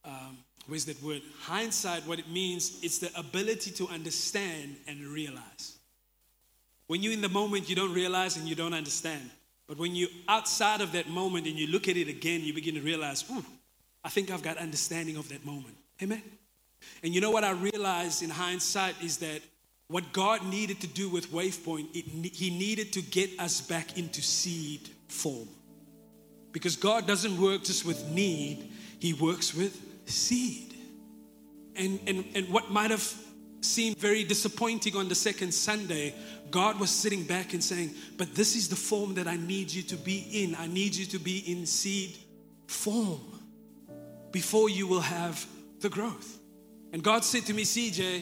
um, 0.05 0.37
where's 0.67 0.85
that 0.85 1.01
word? 1.01 1.21
Hindsight, 1.41 2.05
what 2.07 2.19
it 2.19 2.29
means, 2.29 2.79
it's 2.83 2.99
the 2.99 3.11
ability 3.17 3.71
to 3.71 3.87
understand 3.87 4.75
and 4.87 5.05
realize. 5.07 5.77
When 6.87 7.01
you're 7.01 7.13
in 7.13 7.21
the 7.21 7.29
moment, 7.29 7.69
you 7.69 7.75
don't 7.75 7.93
realize 7.93 8.37
and 8.37 8.47
you 8.47 8.55
don't 8.55 8.73
understand. 8.73 9.29
But 9.67 9.77
when 9.77 9.95
you're 9.95 10.09
outside 10.27 10.81
of 10.81 10.91
that 10.91 11.09
moment 11.09 11.47
and 11.47 11.57
you 11.57 11.67
look 11.67 11.87
at 11.87 11.97
it 11.97 12.07
again, 12.07 12.41
you 12.41 12.53
begin 12.53 12.75
to 12.75 12.81
realize, 12.81 13.23
ooh, 13.31 13.45
I 14.03 14.09
think 14.09 14.29
I've 14.29 14.43
got 14.43 14.57
understanding 14.57 15.15
of 15.15 15.29
that 15.29 15.45
moment. 15.45 15.75
Amen? 16.01 16.21
And 17.01 17.15
you 17.15 17.21
know 17.21 17.31
what 17.31 17.43
I 17.43 17.51
realized 17.51 18.21
in 18.21 18.29
hindsight 18.29 18.95
is 19.01 19.17
that 19.17 19.41
what 19.87 20.11
God 20.11 20.45
needed 20.45 20.81
to 20.81 20.87
do 20.87 21.09
with 21.09 21.31
WavePoint, 21.31 21.95
it, 21.95 22.33
He 22.33 22.49
needed 22.49 22.91
to 22.93 23.01
get 23.01 23.39
us 23.39 23.61
back 23.61 23.97
into 23.97 24.21
seed 24.21 24.89
form. 25.07 25.47
Because 26.53 26.77
God 26.77 27.05
doesn't 27.05 27.41
work 27.41 27.63
just 27.63 27.83
with 27.83 28.09
need, 28.09 28.71
He 28.99 29.11
works 29.11 29.53
with 29.53 29.77
seed. 30.05 30.73
And, 31.75 31.99
and, 32.07 32.23
and 32.35 32.47
what 32.49 32.71
might 32.71 32.91
have 32.91 33.13
seemed 33.59 33.97
very 33.97 34.23
disappointing 34.23 34.95
on 34.95 35.09
the 35.09 35.15
second 35.15 35.53
Sunday, 35.53 36.13
God 36.51 36.79
was 36.79 36.91
sitting 36.91 37.23
back 37.23 37.53
and 37.53 37.63
saying, 37.63 37.91
But 38.17 38.35
this 38.35 38.55
is 38.55 38.69
the 38.69 38.75
form 38.75 39.15
that 39.15 39.27
I 39.27 39.35
need 39.35 39.71
you 39.71 39.81
to 39.83 39.95
be 39.97 40.43
in. 40.43 40.55
I 40.55 40.67
need 40.67 40.95
you 40.95 41.05
to 41.07 41.19
be 41.19 41.39
in 41.51 41.65
seed 41.65 42.15
form 42.67 43.19
before 44.31 44.69
you 44.69 44.87
will 44.87 45.01
have 45.01 45.45
the 45.79 45.89
growth. 45.89 46.39
And 46.91 47.03
God 47.03 47.25
said 47.25 47.45
to 47.47 47.53
me, 47.53 47.63
CJ, 47.63 48.21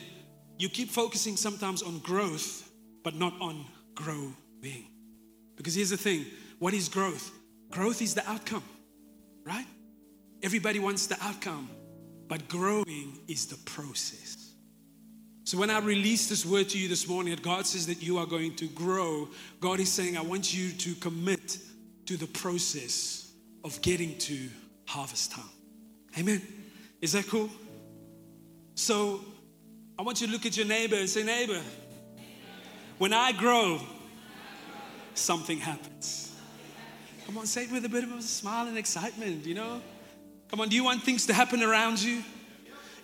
you 0.58 0.70
keep 0.70 0.90
focusing 0.90 1.36
sometimes 1.36 1.82
on 1.82 2.00
growth, 2.00 2.70
but 3.04 3.16
not 3.16 3.34
on 3.42 3.66
growing. 3.96 4.36
Because 5.58 5.76
here's 5.76 5.90
the 5.90 5.98
thing 5.98 6.26
what 6.60 6.74
is 6.74 6.88
growth? 6.88 7.32
Growth 7.72 8.02
is 8.02 8.14
the 8.14 8.30
outcome, 8.30 8.64
right? 9.46 9.66
Everybody 10.44 10.80
wants 10.80 11.08
the 11.08 11.18
outcome, 11.22 11.70
but 12.28 12.48
growing 12.48 13.20
is 13.28 13.48
the 13.48 13.58
process. 13.70 14.54
So 15.44 15.58
when 15.58 15.70
I 15.70 15.80
release 15.80 16.30
this 16.30 16.46
word 16.46 16.70
to 16.70 16.78
you 16.78 16.88
this 16.88 17.08
morning, 17.08 17.34
that 17.34 17.42
God 17.42 17.66
says 17.66 17.88
that 17.88 18.02
you 18.02 18.18
are 18.18 18.26
going 18.26 18.56
to 18.58 18.68
grow, 18.68 19.28
God 19.60 19.80
is 19.80 19.92
saying, 19.92 20.18
I 20.18 20.22
want 20.22 20.54
you 20.54 20.72
to 20.72 20.96
commit 20.96 21.58
to 22.06 22.18
the 22.18 22.28
process 22.28 23.32
of 23.64 23.82
getting 23.82 24.18
to 24.20 24.50
harvest 24.86 25.32
time. 25.32 25.50
Amen. 26.18 26.42
Is 27.02 27.14
that 27.14 27.28
cool? 27.28 27.50
So 28.76 29.22
I 29.98 30.04
want 30.04 30.22
you 30.22 30.28
to 30.28 30.34
look 30.34 30.46
at 30.46 30.58
your 30.58 30.66
neighbor 30.66 30.96
and 30.96 31.10
say, 31.10 31.24
neighbor, 31.24 31.62
when 32.98 33.14
I 33.14 33.32
grow, 33.32 33.80
something 35.14 35.58
happens. 35.58 36.31
Come 37.32 37.38
on, 37.38 37.46
say 37.46 37.64
it 37.64 37.72
with 37.72 37.86
a 37.86 37.90
bit 37.90 38.04
of 38.04 38.12
a 38.12 38.22
smile 38.22 38.68
and 38.68 38.78
excitement, 38.78 39.46
you 39.46 39.54
know? 39.54 39.82
Come 40.50 40.60
on, 40.60 40.68
do 40.68 40.76
you 40.76 40.84
want 40.84 41.02
things 41.02 41.26
to 41.28 41.34
happen 41.34 41.64
around 41.64 42.04
you? 42.04 42.24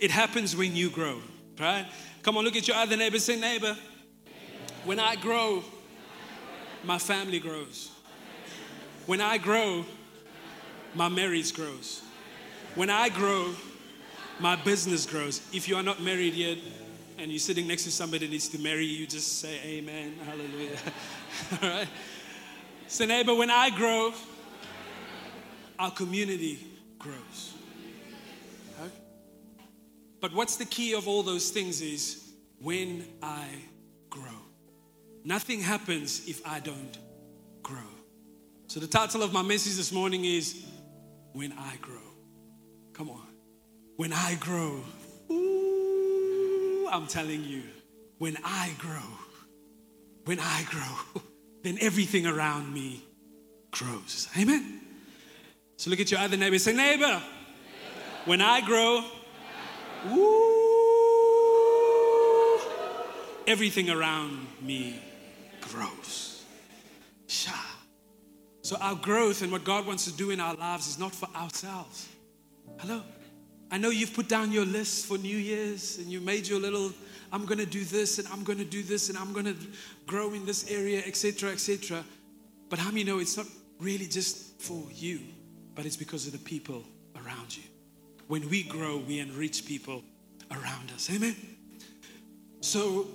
It 0.01 0.11
happens 0.11 0.53
when 0.53 0.75
you 0.75 0.89
grow, 0.89 1.21
right? 1.57 1.85
Come 2.23 2.35
on, 2.35 2.43
look 2.43 2.57
at 2.57 2.67
your 2.67 2.75
other 2.75 2.97
neighbor. 2.97 3.19
Say, 3.19 3.39
neighbor, 3.39 3.77
when 4.83 4.99
I 4.99 5.15
grow, 5.15 5.63
my 6.83 6.97
family 6.97 7.39
grows. 7.39 7.89
When 9.05 9.21
I 9.21 9.37
grow, 9.37 9.85
my 10.93 11.07
marriage 11.07 11.53
grows. 11.53 12.01
When 12.75 12.89
I 12.89 13.07
grow, 13.07 13.53
my 14.41 14.57
business 14.57 15.05
grows. 15.05 15.39
If 15.53 15.69
you 15.69 15.77
are 15.77 15.83
not 15.83 16.01
married 16.01 16.33
yet 16.33 16.57
and 17.17 17.31
you're 17.31 17.39
sitting 17.39 17.65
next 17.65 17.85
to 17.85 17.91
somebody 17.91 18.25
that 18.25 18.31
needs 18.33 18.49
to 18.49 18.59
marry 18.59 18.87
you, 18.87 19.07
just 19.07 19.39
say 19.39 19.57
amen, 19.63 20.15
hallelujah. 20.25 20.77
All 21.63 21.69
right? 21.69 21.87
So, 22.89 23.05
neighbor, 23.05 23.35
when 23.35 23.51
I 23.51 23.69
grow, 23.69 24.13
our 25.77 25.91
community 25.91 26.59
grows. 26.97 27.53
Okay? 28.79 28.89
But 30.21 30.33
what's 30.33 30.55
the 30.55 30.63
key 30.63 30.93
of 30.93 31.05
all 31.05 31.21
those 31.21 31.49
things 31.49 31.81
is 31.81 32.31
when 32.61 33.05
I 33.21 33.45
grow. 34.09 34.39
Nothing 35.25 35.59
happens 35.59 36.29
if 36.29 36.41
I 36.47 36.61
don't 36.61 36.97
grow. 37.61 37.91
So, 38.67 38.79
the 38.79 38.87
title 38.87 39.21
of 39.21 39.33
my 39.33 39.41
message 39.41 39.75
this 39.75 39.91
morning 39.91 40.23
is 40.23 40.63
When 41.33 41.51
I 41.51 41.75
Grow. 41.81 41.99
Come 42.93 43.09
on. 43.09 43.27
When 43.97 44.13
I 44.13 44.35
grow, 44.39 44.81
ooh, 45.29 46.87
I'm 46.89 47.05
telling 47.07 47.43
you, 47.43 47.63
when 48.17 48.37
I 48.45 48.71
grow, 48.77 49.09
when 50.23 50.39
I 50.39 50.65
grow. 50.69 51.21
then 51.63 51.77
everything 51.81 52.25
around 52.25 52.73
me 52.73 53.03
grows. 53.71 54.27
Amen? 54.37 54.81
So 55.77 55.89
look 55.89 55.99
at 55.99 56.11
your 56.11 56.19
other 56.19 56.37
neighbor 56.37 56.57
say, 56.59 56.73
neighbor, 56.73 57.05
neighbor. 57.05 57.21
when 58.25 58.41
I 58.41 58.61
grow, 58.61 59.03
ooh, 60.11 60.57
everything 63.47 63.89
around 63.89 64.47
me 64.61 64.99
grows. 65.61 66.43
Sha. 67.27 67.51
So, 68.61 68.75
our 68.81 68.95
growth 68.95 69.43
and 69.43 69.51
what 69.51 69.63
God 69.63 69.87
wants 69.87 70.03
to 70.05 70.11
do 70.11 70.31
in 70.31 70.41
our 70.41 70.53
lives 70.55 70.87
is 70.87 70.99
not 70.99 71.15
for 71.15 71.29
ourselves. 71.33 72.09
Hello? 72.79 73.01
I 73.71 73.77
know 73.77 73.89
you've 73.89 74.13
put 74.13 74.27
down 74.27 74.51
your 74.51 74.65
list 74.65 75.05
for 75.05 75.17
New 75.17 75.37
Year's 75.37 75.97
and 75.97 76.07
you 76.07 76.19
made 76.19 76.47
your 76.47 76.59
little, 76.59 76.91
I'm 77.31 77.45
going 77.45 77.59
to 77.59 77.65
do 77.65 77.83
this 77.83 78.19
and 78.19 78.27
I'm 78.29 78.43
going 78.43 78.59
to 78.59 78.65
do 78.65 78.83
this 78.83 79.09
and 79.09 79.17
I'm 79.17 79.33
going 79.33 79.45
to 79.45 79.55
grow 80.05 80.33
in 80.33 80.45
this 80.45 80.69
area, 80.69 81.01
etc., 81.05 81.51
etc. 81.51 82.03
But 82.69 82.79
how 82.79 82.89
many 82.89 83.03
know 83.03 83.19
it's 83.19 83.37
not 83.37 83.47
really 83.79 84.07
just 84.07 84.61
for 84.61 84.83
you, 84.93 85.19
but 85.75 85.85
it's 85.85 85.97
because 85.97 86.25
of 86.25 86.33
the 86.33 86.39
people 86.39 86.83
around 87.15 87.55
you. 87.55 87.63
When 88.27 88.49
we 88.49 88.63
grow, 88.63 88.97
we 88.97 89.19
enrich 89.19 89.65
people 89.65 90.03
around 90.51 90.91
us. 90.93 91.09
Amen. 91.13 91.35
So, 92.61 93.07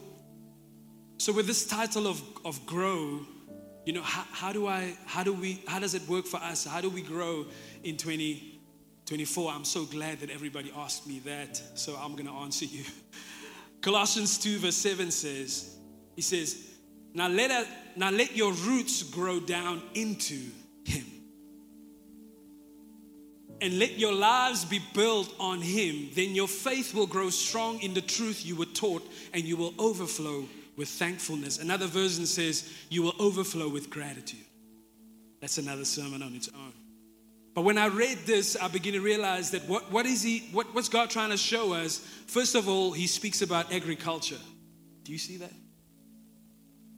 so 1.19 1.33
with 1.33 1.47
this 1.47 1.67
title 1.67 2.07
of, 2.07 2.23
of 2.45 2.65
grow, 2.65 3.21
you 3.85 3.93
know, 3.93 4.03
how, 4.03 4.25
how 4.33 4.53
do 4.53 4.67
I, 4.67 4.95
how 5.07 5.23
do 5.23 5.33
we, 5.33 5.63
how 5.67 5.81
does 5.81 5.95
it 5.95 6.09
work 6.09 6.27
for 6.27 6.39
us? 6.39 6.65
How 6.65 6.81
do 6.81 6.89
we 6.89 7.03
grow 7.03 7.47
in 7.83 7.97
2024? 7.97 9.53
I'm 9.53 9.65
so 9.65 9.85
glad 9.85 10.21
that 10.21 10.31
everybody 10.31 10.73
asked 10.77 11.07
me 11.07 11.19
that. 11.21 11.61
So 11.75 11.97
I'm 11.97 12.13
going 12.13 12.27
to 12.27 12.33
answer 12.33 12.65
you. 12.65 12.85
Colossians 13.83 14.39
2 14.39 14.59
verse 14.59 14.77
7 14.77 15.11
says, 15.11 15.77
he 16.17 16.23
says, 16.23 16.71
now 17.15 17.29
let, 17.29 17.69
now 17.97 18.11
let 18.11 18.35
your 18.35 18.53
roots 18.53 19.03
grow 19.03 19.39
down 19.39 19.83
into 19.95 20.39
him 20.85 21.05
and 23.63 23.79
let 23.79 23.97
your 23.97 24.13
lives 24.13 24.65
be 24.65 24.81
built 24.93 25.33
on 25.39 25.61
Him, 25.61 26.11
then 26.15 26.35
your 26.35 26.49
faith 26.49 26.95
will 26.95 27.07
grow 27.07 27.31
strong 27.31 27.81
in 27.81 27.95
the 27.95 28.01
truth 28.01 28.45
you 28.45 28.57
were 28.57 28.67
taught 28.67 29.09
and 29.33 29.45
you 29.45 29.57
will 29.57 29.73
overflow 29.79 30.49
with 30.77 30.89
thankfulness. 30.89 31.61
Another 31.61 31.87
version 31.87 32.27
says, 32.27 32.69
You 32.91 33.05
will 33.05 33.15
overflow 33.21 33.69
with 33.69 33.89
gratitude. 33.89 34.45
That's 35.41 35.59
another 35.59 35.85
sermon 35.85 36.23
on 36.23 36.35
its 36.35 36.49
own. 36.49 36.73
But 37.55 37.63
when 37.63 37.77
I 37.77 37.89
read 37.89 38.19
this, 38.25 38.57
I 38.57 38.69
begin 38.69 38.95
to 38.95 39.01
realize 39.01 39.51
that 39.51 39.69
what, 39.69 39.93
what 39.93 40.07
is 40.07 40.23
he, 40.23 40.49
what, 40.53 40.75
what's 40.75 40.89
God 40.89 41.11
trying 41.11 41.31
to 41.31 41.37
show 41.37 41.75
us? 41.75 41.99
First 42.27 42.55
of 42.55 42.69
all, 42.69 42.93
he 42.93 43.07
speaks 43.07 43.43
about 43.43 43.73
agriculture. 43.73 44.39
Do 45.05 45.13
you 45.13 45.19
see 45.19 45.37
that? 45.39 45.53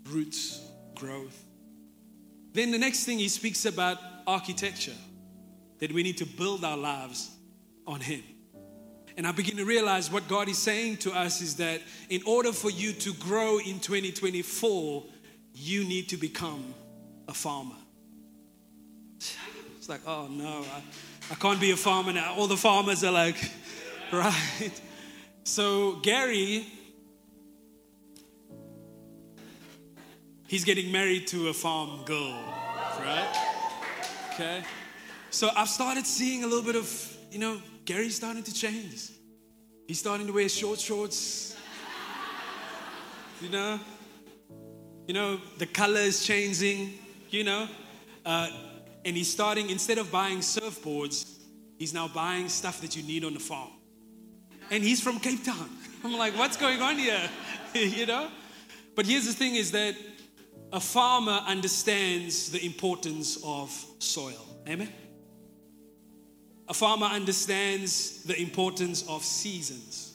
Roots, 0.09 0.61
growth. 0.95 1.45
Then 2.53 2.71
the 2.71 2.79
next 2.79 3.05
thing 3.05 3.19
he 3.19 3.29
speaks 3.29 3.65
about 3.65 3.99
architecture 4.27 4.93
that 5.79 5.93
we 5.93 6.03
need 6.03 6.19
to 6.19 6.27
build 6.27 6.65
our 6.65 6.77
lives 6.77 7.31
on 7.87 8.01
Him. 8.01 8.23
And 9.17 9.27
I 9.27 9.33
begin 9.33 9.57
to 9.59 9.65
realize 9.65 10.11
what 10.11 10.27
God 10.29 10.49
is 10.49 10.59
saying 10.59 10.99
to 10.99 11.13
us 11.13 11.41
is 11.41 11.57
that 11.57 11.81
in 12.09 12.23
order 12.27 12.53
for 12.53 12.71
you 12.71 12.93
to 12.95 13.13
grow 13.15 13.59
in 13.59 13.79
2024, 13.81 15.05
you 15.53 15.85
need 15.85 16.09
to 16.09 16.17
become 16.17 16.75
a 17.29 17.35
farmer. 17.35 17.77
It's 19.85 19.91
like, 19.91 20.01
oh 20.07 20.29
no, 20.29 20.65
I, 20.75 20.83
I 21.31 21.35
can't 21.35 21.61
be 21.61 21.71
a 21.71 21.77
farmer 21.77 22.11
now. 22.11 22.37
All 22.39 22.47
the 22.47 22.57
farmers 22.57 23.05
are 23.05 23.13
like, 23.13 23.37
right? 24.11 24.81
So, 25.43 25.97
Gary, 25.97 26.65
he's 30.49 30.65
getting 30.65 30.91
married 30.91 31.27
to 31.27 31.49
a 31.49 31.53
farm 31.53 32.03
girl, 32.07 32.33
right? 32.99 33.61
Okay. 34.33 34.63
So 35.29 35.51
I've 35.55 35.69
started 35.69 36.07
seeing 36.07 36.45
a 36.45 36.47
little 36.47 36.65
bit 36.65 36.77
of, 36.77 37.17
you 37.31 37.39
know, 37.39 37.61
Gary's 37.85 38.17
starting 38.17 38.43
to 38.43 38.55
change. 38.55 39.11
He's 39.87 39.99
starting 39.99 40.27
to 40.29 40.33
wear 40.33 40.49
short 40.49 40.81
shorts. 40.81 41.59
You 43.43 43.51
know? 43.51 43.79
You 45.07 45.13
know, 45.13 45.41
the 45.59 45.67
color 45.67 46.01
is 46.01 46.25
changing, 46.25 46.95
you 47.29 47.45
know? 47.45 47.69
Uh, 48.25 48.49
and 49.05 49.17
he's 49.17 49.31
starting, 49.31 49.71
instead 49.71 49.99
of 49.99 50.11
buying 50.11 50.39
surfboards, 50.39 51.39
he's 51.79 51.93
now 51.93 52.09
buying 52.09 52.49
stuff 52.49 52.81
that 52.81 52.97
you 52.97 53.03
need 53.03 53.25
on 53.25 53.35
the 53.35 53.41
farm. 53.41 53.71
And 54.71 54.83
he's 54.83 55.01
from 55.01 55.21
Cape 55.21 55.45
Town. 55.45 55.71
I'm 56.05 56.17
like, 56.17 56.37
what's 56.37 56.57
going 56.57 56.81
on 56.81 56.97
here? 56.97 57.21
you 57.75 58.07
know? 58.07 58.29
But 58.95 59.07
here's 59.07 59.27
the 59.27 59.33
thing 59.33 59.57
is 59.57 59.73
that 59.73 59.95
a 60.73 60.81
farmer 60.81 61.41
understands 61.47 62.51
the 62.51 62.65
importance 62.65 63.39
of 63.45 63.71
soil. 63.99 64.47
Amen? 64.69 64.89
A 66.69 66.75
farmer 66.75 67.07
understands 67.07 68.23
the 68.25 68.41
importance 68.41 69.07
of 69.07 69.23
seasons. 69.23 70.15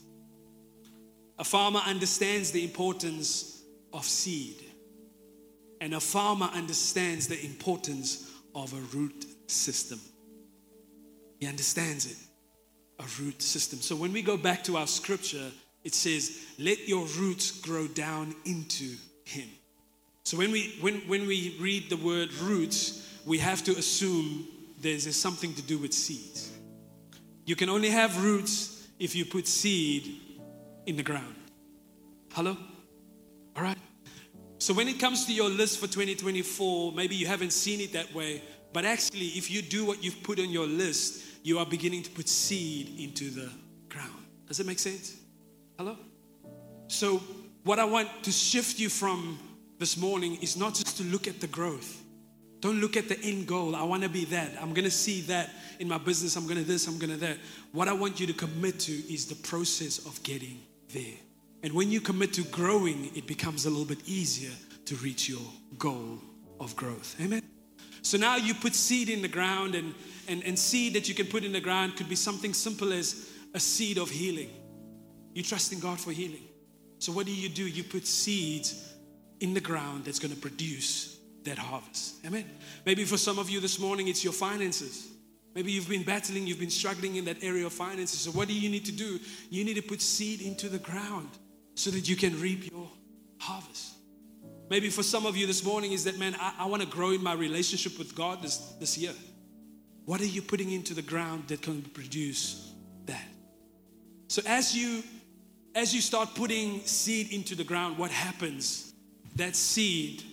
A 1.38 1.44
farmer 1.44 1.82
understands 1.86 2.52
the 2.52 2.64
importance 2.64 3.62
of 3.94 4.04
seed. 4.04 4.58
And 5.80 5.94
a 5.94 6.00
farmer 6.00 6.50
understands 6.54 7.28
the 7.28 7.44
importance 7.46 8.29
of 8.56 8.74
a 8.74 8.98
root 8.98 9.26
system. 9.48 10.00
He 11.40 11.48
understands 11.48 12.12
it. 12.12 12.18
A 13.00 13.06
root 13.22 13.42
system. 13.42 13.80
So 13.80 13.96
when 13.96 14.12
we 14.12 14.22
go 14.22 14.36
back 14.36 14.64
to 14.66 14.76
our 14.76 14.88
scripture, 14.88 15.52
it 15.84 15.96
says, 15.96 16.46
Let 16.58 16.88
your 16.88 17.06
roots 17.06 17.52
grow 17.62 17.88
down 17.88 18.36
into 18.46 18.96
Him. 19.24 19.48
So 20.24 20.38
when 20.38 20.52
we, 20.52 20.76
when, 20.82 20.96
when 21.08 21.26
we 21.26 21.56
read 21.60 21.90
the 21.90 21.98
word 21.98 22.34
roots, 22.34 23.08
we 23.26 23.38
have 23.38 23.64
to 23.64 23.72
assume 23.72 24.48
there's 24.82 25.16
something 25.16 25.54
to 25.54 25.62
do 25.62 25.78
with 25.78 25.94
seeds. 25.94 26.52
You 27.46 27.56
can 27.56 27.70
only 27.70 27.90
have 27.90 28.24
roots 28.24 28.88
if 29.00 29.16
you 29.16 29.26
put 29.26 29.48
seed 29.48 30.20
in 30.86 30.98
the 30.98 31.04
ground. 31.04 31.36
Hello? 32.34 32.58
All 33.56 33.64
right? 33.64 33.78
So 34.60 34.74
when 34.74 34.90
it 34.90 35.00
comes 35.00 35.26
to 35.26 35.34
your 35.34 35.50
list 35.50 35.80
for 35.80 35.88
2024, 35.88 36.92
maybe 36.92 37.16
you 37.16 37.26
haven't 37.26 37.54
seen 37.54 37.80
it 37.80 37.94
that 37.94 38.14
way, 38.14 38.44
but 38.74 38.84
actually, 38.84 39.28
if 39.28 39.50
you 39.50 39.62
do 39.62 39.86
what 39.86 40.04
you've 40.04 40.22
put 40.22 40.38
on 40.38 40.50
your 40.50 40.68
list, 40.68 41.24
you 41.44 41.60
are 41.60 41.66
beginning 41.66 42.04
to 42.04 42.10
put 42.12 42.28
seed 42.28 43.00
into 43.00 43.30
the 43.30 43.50
ground. 43.88 44.26
Does 44.48 44.58
that 44.58 44.68
make 44.68 44.80
sense? 44.80 45.16
Hello? 45.78 45.98
So, 46.88 47.22
what 47.64 47.80
I 47.80 47.86
want 47.86 48.10
to 48.24 48.32
shift 48.32 48.80
you 48.80 48.90
from 48.90 49.40
this 49.80 49.96
morning 49.96 50.38
is 50.42 50.58
not 50.58 50.76
just 50.76 50.98
to 50.98 51.04
look 51.04 51.28
at 51.28 51.40
the 51.40 51.48
growth, 51.48 52.04
don't 52.60 52.82
look 52.82 52.98
at 52.98 53.08
the 53.08 53.18
end 53.22 53.48
goal. 53.48 53.78
I 53.78 53.84
want 53.84 54.04
to 54.04 54.10
be 54.10 54.26
that. 54.26 54.52
I'm 54.62 54.74
going 54.74 54.84
to 54.84 54.92
see 54.92 55.22
that 55.22 55.52
in 55.80 55.88
my 55.88 55.98
business. 55.98 56.36
I'm 56.36 56.44
going 56.44 56.58
to 56.58 56.66
this, 56.66 56.86
I'm 56.86 56.98
going 56.98 57.12
to 57.12 57.18
that. 57.18 57.38
What 57.72 57.88
I 57.88 57.94
want 57.94 58.20
you 58.20 58.28
to 58.28 58.34
commit 58.34 58.80
to 58.82 58.92
is 58.92 59.28
the 59.28 59.36
process 59.36 60.06
of 60.06 60.22
getting 60.24 60.60
there. 60.94 61.16
And 61.62 61.74
when 61.74 61.92
you 61.92 62.00
commit 62.00 62.34
to 62.34 62.44
growing, 62.46 63.12
it 63.16 63.28
becomes 63.28 63.66
a 63.66 63.70
little 63.70 63.86
bit 63.86 64.08
easier 64.08 64.52
to 64.86 64.96
reach 64.96 65.28
your 65.28 65.42
goal 65.78 66.20
of 66.60 66.76
growth. 66.76 67.16
Amen. 67.22 67.42
So 68.02 68.18
now 68.18 68.38
you 68.38 68.54
put 68.54 68.74
seed 68.74 69.10
in 69.10 69.22
the 69.22 69.28
ground, 69.28 69.76
and, 69.76 69.94
and, 70.28 70.44
and 70.44 70.58
seed 70.58 70.94
that 70.94 71.10
you 71.10 71.16
can 71.16 71.28
put 71.28 71.44
in 71.44 71.52
the 71.52 71.60
ground 71.60 71.98
could 71.98 72.08
be 72.08 72.16
something 72.16 72.54
simple 72.54 72.94
as 72.94 73.30
a 73.54 73.60
seed 73.60 73.98
of 73.98 74.10
healing. 74.10 74.50
You 75.34 75.44
trust 75.44 75.74
in 75.74 75.80
God 75.80 76.00
for 76.00 76.12
healing. 76.12 76.44
So 77.00 77.12
what 77.12 77.26
do 77.26 77.34
you 77.34 77.50
do? 77.50 77.68
You 77.68 77.84
put 77.84 78.08
seeds 78.08 78.94
in 79.42 79.54
the 79.54 79.62
ground 79.62 80.06
that's 80.06 80.20
going 80.20 80.34
to 80.34 80.40
produce 80.40 81.20
that 81.44 81.58
harvest. 81.58 82.26
Amen. 82.26 82.46
Maybe 82.86 83.06
for 83.06 83.18
some 83.18 83.38
of 83.38 83.50
you 83.50 83.60
this 83.60 83.80
morning, 83.80 84.08
it's 84.08 84.24
your 84.24 84.34
finances. 84.34 85.08
Maybe 85.56 85.72
you've 85.72 85.90
been 85.90 86.04
battling, 86.04 86.48
you've 86.48 86.60
been 86.60 86.70
struggling 86.70 87.16
in 87.16 87.26
that 87.26 87.44
area 87.44 87.66
of 87.66 87.74
finances. 87.74 88.20
So, 88.22 88.32
what 88.32 88.48
do 88.48 88.54
you 88.54 88.70
need 88.70 88.86
to 88.86 88.92
do? 88.92 89.20
You 89.50 89.64
need 89.64 89.76
to 89.76 89.82
put 89.82 90.02
seed 90.02 90.42
into 90.42 90.70
the 90.70 90.78
ground 90.78 91.30
so 91.80 91.90
that 91.92 92.10
you 92.10 92.18
can 92.18 92.38
reap 92.42 92.70
your 92.70 92.90
harvest. 93.38 93.94
Maybe 94.70 94.90
for 94.90 95.02
some 95.02 95.26
of 95.26 95.38
you 95.38 95.48
this 95.48 95.64
morning 95.64 95.94
is 95.94 96.04
that, 96.04 96.20
man, 96.20 96.36
I, 96.38 96.54
I 96.60 96.66
want 96.66 96.82
to 96.82 96.88
grow 96.88 97.12
in 97.12 97.24
my 97.24 97.32
relationship 97.32 97.98
with 97.98 98.14
God 98.16 98.42
this, 98.42 98.58
this 98.82 98.98
year. 98.98 99.14
What 100.04 100.20
are 100.20 100.26
you 100.26 100.42
putting 100.42 100.74
into 100.74 100.94
the 100.94 101.02
ground 101.02 101.48
that 101.48 101.62
can 101.62 101.82
produce 101.82 102.74
that? 103.06 103.24
So, 104.28 104.42
as 104.46 104.76
you 104.76 105.04
as 105.74 105.96
you 105.96 106.02
start 106.02 106.36
putting 106.36 106.82
seed 106.82 107.32
into 107.32 107.56
the 107.56 107.64
ground, 107.64 107.98
what 107.98 108.12
happens? 108.12 108.94
That 109.38 109.56
seed 109.56 110.24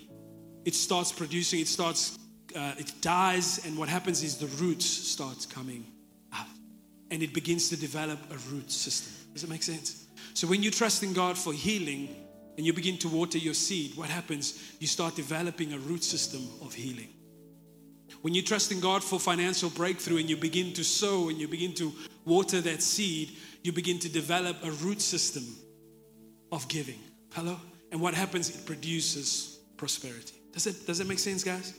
it 0.65 0.75
starts 0.75 1.13
producing, 1.13 1.61
it 1.61 1.69
starts, 1.69 2.19
uh, 2.57 2.73
it 2.77 2.93
dies, 3.01 3.65
and 3.65 3.79
what 3.79 3.89
happens 3.89 4.25
is 4.25 4.37
the 4.37 4.49
roots 4.61 4.87
start 4.87 5.47
coming 5.49 5.87
out. 6.33 6.47
And 7.13 7.23
it 7.23 7.33
begins 7.33 7.69
to 7.69 7.77
develop 7.77 8.19
a 8.33 8.37
root 8.51 8.73
system. 8.73 9.13
Does 9.33 9.45
it 9.45 9.51
make 9.51 9.63
sense? 9.63 10.06
So 10.37 10.47
when 10.47 10.63
you 10.63 10.71
trust 10.71 11.03
in 11.03 11.15
God 11.15 11.39
for 11.39 11.55
healing 11.55 12.15
and 12.59 12.67
you 12.67 12.75
begin 12.75 12.99
to 12.99 13.09
water 13.09 13.39
your 13.39 13.55
seed, 13.55 13.97
what 13.97 14.11
happens? 14.11 14.77
You 14.79 14.87
start 14.87 15.17
developing 15.17 15.73
a 15.73 15.79
root 15.79 16.05
system 16.05 16.47
of 16.61 16.75
healing. 16.75 17.09
When 18.21 18.35
you 18.35 18.43
trust 18.43 18.71
in 18.71 18.81
God 18.81 19.03
for 19.03 19.19
financial 19.19 19.71
breakthrough 19.71 20.19
and 20.19 20.29
you 20.29 20.37
begin 20.37 20.75
to 20.75 20.85
sow 20.85 21.31
and 21.31 21.39
you 21.39 21.49
begin 21.49 21.73
to 21.77 21.91
water 22.27 22.61
that 22.61 22.83
seed, 22.83 23.31
you 23.63 23.73
begin 23.73 23.99
to 24.01 24.11
develop 24.11 24.63
a 24.63 24.73
root 24.73 25.01
system 25.01 25.43
of 26.53 26.69
giving. 26.69 26.99
Hello? 27.33 27.59
And 27.91 27.99
what 27.99 28.13
happens? 28.13 28.51
It 28.51 28.67
produces 28.67 29.59
prosperity. 29.79 30.35
Does 30.53 30.67
it, 30.67 30.87
does 30.87 30.99
that 30.99 31.09
make 31.09 31.19
sense, 31.19 31.43
guys? 31.45 31.73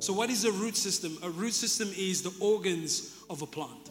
So, 0.00 0.12
what 0.12 0.28
is 0.28 0.44
a 0.44 0.52
root 0.52 0.76
system? 0.76 1.16
A 1.22 1.30
root 1.30 1.54
system 1.54 1.88
is 1.96 2.20
the 2.20 2.34
organs 2.44 3.16
of 3.30 3.40
a 3.40 3.46
plant. 3.46 3.90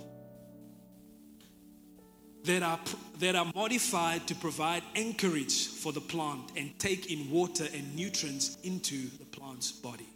That 2.45 2.63
are, 2.63 2.79
that 3.19 3.35
are 3.35 3.51
modified 3.55 4.27
to 4.27 4.35
provide 4.35 4.83
anchorage 4.95 5.67
for 5.67 5.91
the 5.91 6.01
plant 6.01 6.51
and 6.55 6.77
take 6.79 7.11
in 7.11 7.29
water 7.29 7.65
and 7.73 7.95
nutrients 7.95 8.57
into 8.63 9.09
the 9.19 9.25
plant's 9.25 9.71
body. 9.71 10.07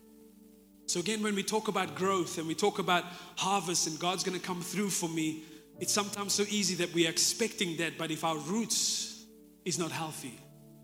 So, 0.87 0.99
again, 0.99 1.23
when 1.23 1.35
we 1.35 1.43
talk 1.43 1.67
about 1.67 1.95
growth 1.95 2.37
and 2.37 2.47
we 2.47 2.55
talk 2.55 2.79
about 2.79 3.03
harvest 3.37 3.87
and 3.87 3.99
God's 3.99 4.23
going 4.23 4.39
to 4.39 4.45
come 4.45 4.61
through 4.61 4.89
for 4.91 5.09
me, 5.09 5.43
it's 5.79 5.91
sometimes 5.91 6.33
so 6.33 6.43
easy 6.49 6.75
that 6.75 6.93
we 6.93 7.07
are 7.07 7.09
expecting 7.09 7.77
that, 7.77 7.97
but 7.97 8.11
if 8.11 8.23
our 8.23 8.37
roots 8.37 9.25
is 9.65 9.77
not 9.77 9.91
healthy, 9.91 10.39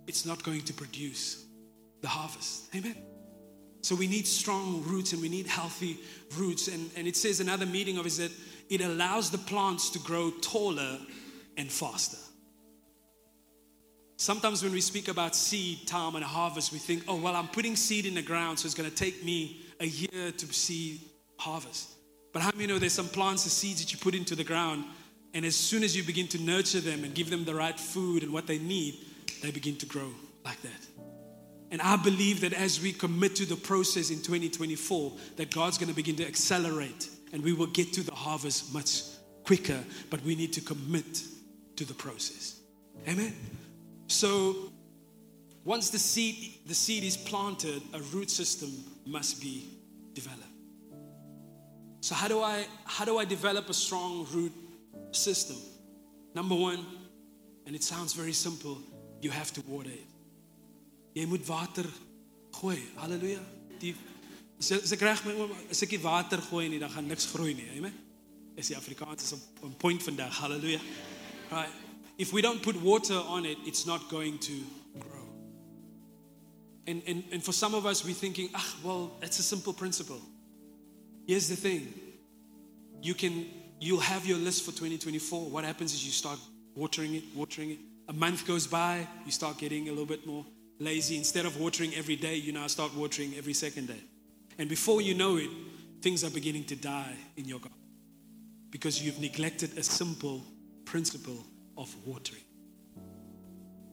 it's 0.08 0.26
not 0.26 0.44
going 0.44 0.62
to 0.62 0.74
produce 0.74 1.46
the 2.02 2.08
harvest. 2.08 2.74
Amen. 2.76 2.96
So 3.82 3.96
we 3.96 4.08
need 4.08 4.28
strong 4.28 4.84
roots 4.84 5.14
and 5.14 5.22
we 5.22 5.30
need 5.30 5.48
healthy 5.48 5.98
roots. 6.38 6.68
And, 6.68 6.90
and 6.96 7.08
it 7.08 7.16
says 7.16 7.40
another 7.40 7.66
meaning 7.66 7.98
of 7.98 8.06
is 8.06 8.18
that 8.18 8.32
it 8.70 8.82
allows 8.82 9.32
the 9.32 9.38
plants 9.38 9.90
to 9.92 10.00
grow 10.00 10.32
taller 10.42 10.98
and 11.58 11.72
faster. 11.72 12.18
Sometimes 14.18 14.62
when 14.62 14.72
we 14.72 14.82
speak 14.82 15.08
about 15.08 15.36
seed 15.36 15.88
time 15.88 16.16
and 16.16 16.24
harvest, 16.24 16.72
we 16.72 16.78
think, 16.78 17.04
oh, 17.08 17.16
well, 17.16 17.36
I'm 17.36 17.48
putting 17.48 17.76
seed 17.76 18.06
in 18.06 18.14
the 18.14 18.22
ground, 18.22 18.60
so 18.60 18.68
it's 18.68 18.76
going 18.76 18.90
to 18.90 18.96
take 18.96 19.24
me 19.26 19.62
a 19.80 19.88
year 19.88 20.32
to 20.32 20.46
see 20.54 21.02
harvest. 21.38 21.90
But 22.32 22.44
how 22.44 22.52
many 22.54 22.68
know 22.68 22.78
there's 22.78 22.94
some 22.94 23.10
plants, 23.10 23.44
the 23.44 23.50
seeds 23.50 23.82
that 23.82 23.92
you 23.92 23.98
put 23.98 24.14
into 24.14 24.36
the 24.36 24.44
ground, 24.44 24.86
and 25.34 25.46
as 25.46 25.56
soon 25.56 25.84
as 25.84 25.96
you 25.96 26.04
begin 26.04 26.28
to 26.30 26.42
nurture 26.42 26.82
them 26.82 27.04
and 27.04 27.16
give 27.16 27.30
them 27.30 27.46
the 27.46 27.56
right 27.56 27.80
food 27.80 28.22
and 28.22 28.32
what 28.32 28.48
they 28.48 28.60
need, 28.60 29.00
they 29.42 29.50
begin 29.50 29.76
to 29.78 29.86
grow 29.88 30.12
like 30.46 30.62
that. 30.62 30.88
And 31.72 31.82
I 31.82 31.96
believe 31.96 32.42
that 32.42 32.54
as 32.54 32.82
we 32.82 32.92
commit 32.92 33.38
to 33.38 33.46
the 33.46 33.56
process 33.56 34.12
in 34.12 34.18
2024, 34.18 35.14
that 35.38 35.50
God's 35.56 35.78
going 35.78 35.90
to 35.90 35.96
begin 35.96 36.18
to 36.18 36.28
accelerate 36.28 37.10
and 37.34 37.42
we 37.42 37.54
will 37.54 37.68
get 37.68 37.94
to 37.94 38.04
the 38.04 38.14
harvest 38.14 38.74
much 38.74 39.04
quicker, 39.46 39.80
but 40.10 40.22
we 40.24 40.36
need 40.36 40.54
to 40.54 40.62
commit 40.62 41.24
to 41.82 41.88
the 41.88 41.94
process. 41.96 42.60
Amen. 43.08 43.34
So 44.08 44.72
once 45.66 45.90
the 45.90 45.98
seed 45.98 46.36
the 46.68 46.76
seed 46.76 47.04
is 47.04 47.18
planted, 47.18 47.82
a 47.94 48.00
root 48.14 48.30
system 48.30 48.70
must 49.06 49.42
be 49.42 49.56
developed. 50.14 50.46
So 52.02 52.14
how 52.14 52.28
do 52.28 52.42
I 52.42 52.66
how 52.86 53.06
do 53.06 53.18
I 53.18 53.26
develop 53.26 53.70
a 53.70 53.74
strong 53.74 54.28
root 54.32 54.54
system? 55.12 55.58
Number 56.36 56.56
1, 56.56 56.86
and 57.66 57.76
it 57.76 57.84
sounds 57.84 58.14
very 58.14 58.34
simple, 58.34 58.78
you 59.22 59.32
have 59.32 59.52
to 59.54 59.62
water 59.68 59.90
it. 59.90 60.08
Jy 61.14 61.26
moet 61.26 61.46
water 61.48 61.86
gooi. 62.52 62.80
Halleluja. 62.96 63.42
Die 63.82 63.96
as 64.62 64.94
ek 64.94 65.02
reg 65.02 65.24
met 65.26 65.36
oom, 65.42 65.52
as 65.74 65.82
ek 65.82 65.98
water 66.04 66.40
gooi 66.52 66.70
nie, 66.70 66.80
dan 66.80 66.94
gaan 66.94 67.10
niks 67.10 67.26
groei 67.34 67.56
nie. 67.58 67.68
Amen. 67.76 67.98
Is 68.56 68.70
die 68.70 68.78
Afrikaans 68.78 69.24
is 69.24 69.34
op 69.34 69.66
'n 69.66 69.76
point 69.78 70.04
vandag. 70.04 70.38
Halleluja. 70.38 70.80
Right. 71.52 71.70
If 72.18 72.32
we 72.32 72.42
don't 72.42 72.64
put 72.64 72.82
water 72.82 73.16
on 73.16 73.46
it, 73.46 73.58
it's 73.66 73.86
not 73.86 74.10
going 74.10 74.38
to 74.40 74.54
grow. 75.00 75.28
And, 76.88 77.02
and, 77.06 77.24
and 77.32 77.44
for 77.44 77.52
some 77.52 77.76
of 77.76 77.86
us, 77.86 78.06
we're 78.06 78.14
thinking, 78.14 78.50
ah, 78.56 78.76
well, 78.84 79.12
it's 79.22 79.40
a 79.40 79.44
simple 79.44 79.74
principle. 79.74 80.22
Here's 81.28 81.50
the 81.50 81.56
thing. 81.56 81.94
You 83.02 83.14
can, 83.14 83.48
you'll 83.80 84.00
have 84.00 84.26
your 84.26 84.38
list 84.38 84.64
for 84.64 84.72
2024. 84.72 85.50
What 85.50 85.64
happens 85.66 85.94
is 85.94 86.06
you 86.06 86.12
start 86.12 86.40
watering 86.76 87.16
it, 87.16 87.24
watering 87.36 87.72
it. 87.72 87.80
A 88.08 88.14
month 88.14 88.48
goes 88.48 88.68
by, 88.68 89.08
you 89.26 89.32
start 89.32 89.58
getting 89.58 89.88
a 89.88 89.92
little 89.92 90.06
bit 90.06 90.26
more 90.26 90.46
lazy. 90.80 91.18
Instead 91.18 91.46
of 91.46 91.60
watering 91.60 91.94
every 91.96 92.16
day, 92.16 92.36
you 92.36 92.52
now 92.52 92.68
start 92.68 92.96
watering 92.96 93.34
every 93.38 93.54
second 93.54 93.88
day. 93.88 94.02
And 94.58 94.70
before 94.70 95.02
you 95.02 95.14
know 95.14 95.38
it, 95.38 95.50
things 96.02 96.24
are 96.24 96.30
beginning 96.30 96.64
to 96.66 96.76
die 96.76 97.16
in 97.36 97.46
your 97.46 97.60
garden 97.60 97.78
because 98.70 99.04
you've 99.04 99.20
neglected 99.20 99.78
a 99.78 99.84
simple 99.84 100.44
principle 100.92 101.46
of 101.78 101.96
watering. 102.06 102.44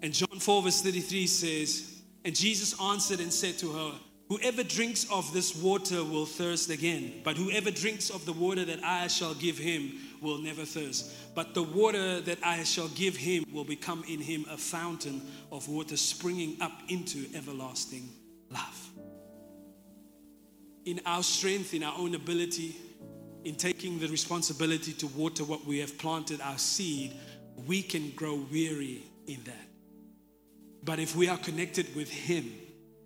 And 0.03 0.13
John 0.13 0.41
4, 0.41 0.63
verse 0.63 0.83
33 0.83 1.27
says, 1.29 2.03
And 2.25 2.35
Jesus 2.35 2.79
answered 2.81 3.21
and 3.21 3.33
said 3.33 3.57
to 3.59 3.73
her, 3.73 3.93
Whoever 4.29 4.65
drinks 4.65 5.07
of 5.11 5.33
this 5.33 5.57
water 5.57 6.05
will 6.05 6.27
thirst 6.27 6.71
again, 6.71 7.21
but 7.25 7.37
whoever 7.37 7.71
drinks 7.71 8.11
of 8.11 8.27
the 8.27 8.33
water 8.33 8.65
that 8.65 8.85
I 8.85 9.07
shall 9.07 9.33
give 9.35 9.57
him 9.57 9.93
will 10.21 10.39
never 10.39 10.65
thirst. 10.65 11.11
But 11.37 11.55
the 11.55 11.63
water 11.63 12.21
that 12.21 12.39
I 12.43 12.65
shall 12.65 12.89
give 12.89 13.17
him 13.17 13.45
will 13.53 13.65
become 13.65 14.05
in 14.09 14.21
him 14.21 14.45
a 14.51 14.57
fountain 14.59 15.23
of 15.53 15.69
water 15.69 15.97
springing 15.97 16.57
up 16.61 16.73
into 16.89 17.27
everlasting 17.35 18.09
life. 18.51 18.91
In 20.85 21.01
our 21.07 21.23
strength, 21.23 21.75
in 21.75 21.85
our 21.85 21.97
own 21.97 22.15
ability, 22.15 22.77
in 23.49 23.55
taking 23.55 23.99
the 23.99 24.09
responsibility 24.09 24.93
to 24.93 25.07
water 25.07 25.43
what 25.43 25.65
we 25.65 25.79
have 25.79 25.97
planted, 25.97 26.39
our 26.43 26.59
seed, 26.59 27.15
we 27.67 27.81
can 27.81 28.11
grow 28.11 28.45
weary 28.53 29.03
in 29.27 29.43
that. 29.45 29.67
But 30.85 30.99
if 30.99 31.17
we 31.17 31.31
are 31.31 31.39
connected 31.39 31.97
with 31.97 32.11
Him, 32.11 32.53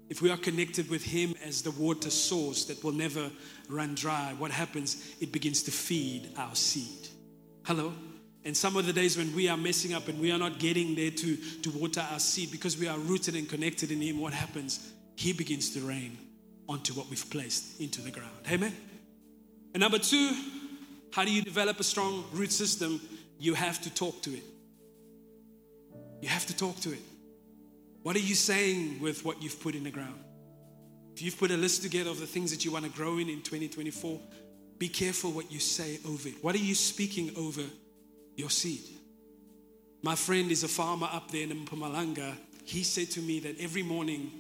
if 0.08 0.20
we 0.20 0.30
are 0.30 0.36
connected 0.36 0.90
with 0.90 1.04
Him 1.04 1.34
as 1.44 1.62
the 1.62 1.70
water 1.70 2.10
source 2.10 2.64
that 2.64 2.82
will 2.82 2.92
never 2.92 3.30
run 3.68 3.94
dry, 3.94 4.34
what 4.36 4.50
happens? 4.50 5.14
It 5.20 5.30
begins 5.30 5.62
to 5.62 5.70
feed 5.70 6.30
our 6.36 6.56
seed. 6.56 7.08
Hello? 7.64 7.92
And 8.44 8.56
some 8.56 8.76
of 8.76 8.84
the 8.84 8.92
days 8.92 9.16
when 9.16 9.32
we 9.36 9.48
are 9.48 9.56
messing 9.56 9.94
up 9.94 10.08
and 10.08 10.20
we 10.20 10.32
are 10.32 10.38
not 10.38 10.58
getting 10.58 10.96
there 10.96 11.12
to, 11.12 11.36
to 11.36 11.70
water 11.70 12.04
our 12.10 12.18
seed 12.18 12.50
because 12.50 12.76
we 12.76 12.88
are 12.88 12.98
rooted 12.98 13.36
and 13.36 13.48
connected 13.48 13.92
in 13.92 14.00
Him, 14.00 14.20
what 14.20 14.32
happens? 14.32 14.92
He 15.14 15.32
begins 15.32 15.70
to 15.74 15.80
rain 15.82 16.18
onto 16.68 16.94
what 16.94 17.08
we've 17.08 17.30
placed 17.30 17.80
into 17.80 18.02
the 18.02 18.10
ground. 18.10 18.34
Amen? 18.50 18.74
And 19.74 19.80
number 19.80 19.98
two, 19.98 20.36
how 21.12 21.24
do 21.24 21.32
you 21.32 21.42
develop 21.42 21.80
a 21.80 21.84
strong 21.84 22.24
root 22.32 22.52
system? 22.52 23.00
You 23.38 23.54
have 23.54 23.80
to 23.82 23.94
talk 23.94 24.22
to 24.22 24.30
it. 24.30 24.44
You 26.20 26.28
have 26.28 26.46
to 26.46 26.56
talk 26.56 26.78
to 26.80 26.92
it. 26.92 27.02
What 28.02 28.16
are 28.16 28.20
you 28.20 28.34
saying 28.34 29.00
with 29.00 29.24
what 29.24 29.42
you've 29.42 29.60
put 29.60 29.74
in 29.74 29.84
the 29.84 29.90
ground? 29.90 30.22
If 31.14 31.22
you've 31.22 31.38
put 31.38 31.50
a 31.50 31.56
list 31.56 31.82
together 31.82 32.10
of 32.10 32.20
the 32.20 32.26
things 32.26 32.50
that 32.50 32.64
you 32.64 32.72
want 32.72 32.84
to 32.84 32.90
grow 32.90 33.18
in 33.18 33.28
in 33.28 33.42
2024, 33.42 34.20
be 34.78 34.88
careful 34.88 35.30
what 35.30 35.52
you 35.52 35.60
say 35.60 35.98
over 36.06 36.28
it. 36.28 36.42
What 36.42 36.54
are 36.54 36.58
you 36.58 36.74
speaking 36.74 37.32
over 37.36 37.62
your 38.36 38.50
seed? 38.50 38.82
My 40.02 40.16
friend 40.16 40.50
is 40.50 40.64
a 40.64 40.68
farmer 40.68 41.08
up 41.12 41.30
there 41.30 41.42
in 41.42 41.64
Mpumalanga. 41.64 42.34
He 42.64 42.82
said 42.82 43.10
to 43.12 43.20
me 43.20 43.38
that 43.40 43.60
every 43.60 43.82
morning, 43.82 44.32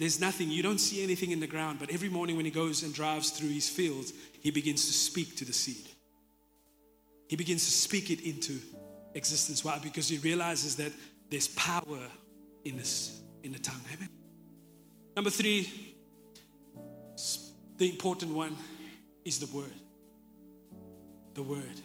there's 0.00 0.18
nothing, 0.18 0.50
you 0.50 0.62
don't 0.62 0.78
see 0.78 1.02
anything 1.02 1.30
in 1.30 1.40
the 1.40 1.46
ground, 1.46 1.78
but 1.78 1.90
every 1.90 2.08
morning 2.08 2.36
when 2.36 2.46
he 2.46 2.50
goes 2.50 2.82
and 2.82 2.94
drives 2.94 3.30
through 3.30 3.50
his 3.50 3.68
fields, 3.68 4.14
he 4.40 4.50
begins 4.50 4.86
to 4.86 4.92
speak 4.92 5.36
to 5.36 5.44
the 5.44 5.52
seed. 5.52 5.86
He 7.28 7.36
begins 7.36 7.66
to 7.66 7.70
speak 7.70 8.10
it 8.10 8.22
into 8.22 8.58
existence. 9.14 9.62
Why? 9.62 9.78
Because 9.78 10.08
he 10.08 10.16
realizes 10.18 10.76
that 10.76 10.90
there's 11.30 11.48
power 11.48 11.98
in 12.64 12.78
this 12.78 13.20
in 13.42 13.52
the 13.52 13.58
tongue. 13.58 13.80
Amen. 13.94 14.08
Number 15.14 15.30
three, 15.30 15.70
the 17.76 17.90
important 17.90 18.34
one 18.34 18.56
is 19.24 19.38
the 19.38 19.54
word. 19.54 19.72
The 21.34 21.42
word. 21.42 21.80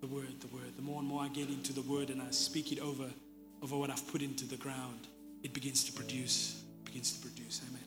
The 0.00 0.08
word, 0.08 0.40
the 0.40 0.48
word. 0.48 0.76
The 0.76 0.82
more 0.82 0.98
and 0.98 1.08
more 1.08 1.22
I 1.22 1.28
get 1.28 1.48
into 1.48 1.72
the 1.72 1.82
word 1.82 2.10
and 2.10 2.20
I 2.20 2.30
speak 2.30 2.72
it 2.72 2.80
over, 2.80 3.08
over 3.62 3.76
what 3.76 3.90
I've 3.90 4.06
put 4.08 4.22
into 4.22 4.44
the 4.44 4.56
ground, 4.56 5.06
it 5.42 5.52
begins 5.52 5.84
to 5.84 5.92
produce, 5.92 6.61
begins 6.92 7.12
to 7.12 7.26
produce. 7.26 7.62
Amen. 7.70 7.84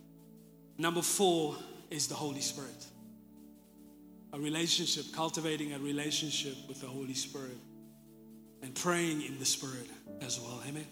Number 0.79 1.03
four 1.03 1.55
is 1.91 2.07
the 2.07 2.15
Holy 2.15 2.41
Spirit. 2.41 2.87
A 4.33 4.39
relationship, 4.39 5.05
cultivating 5.13 5.73
a 5.73 5.79
relationship 5.79 6.55
with 6.67 6.81
the 6.81 6.87
Holy 6.87 7.13
Spirit 7.13 7.57
and 8.63 8.73
praying 8.73 9.21
in 9.21 9.37
the 9.37 9.45
Spirit 9.45 9.87
as 10.21 10.39
well. 10.39 10.59
Amen. 10.67 10.87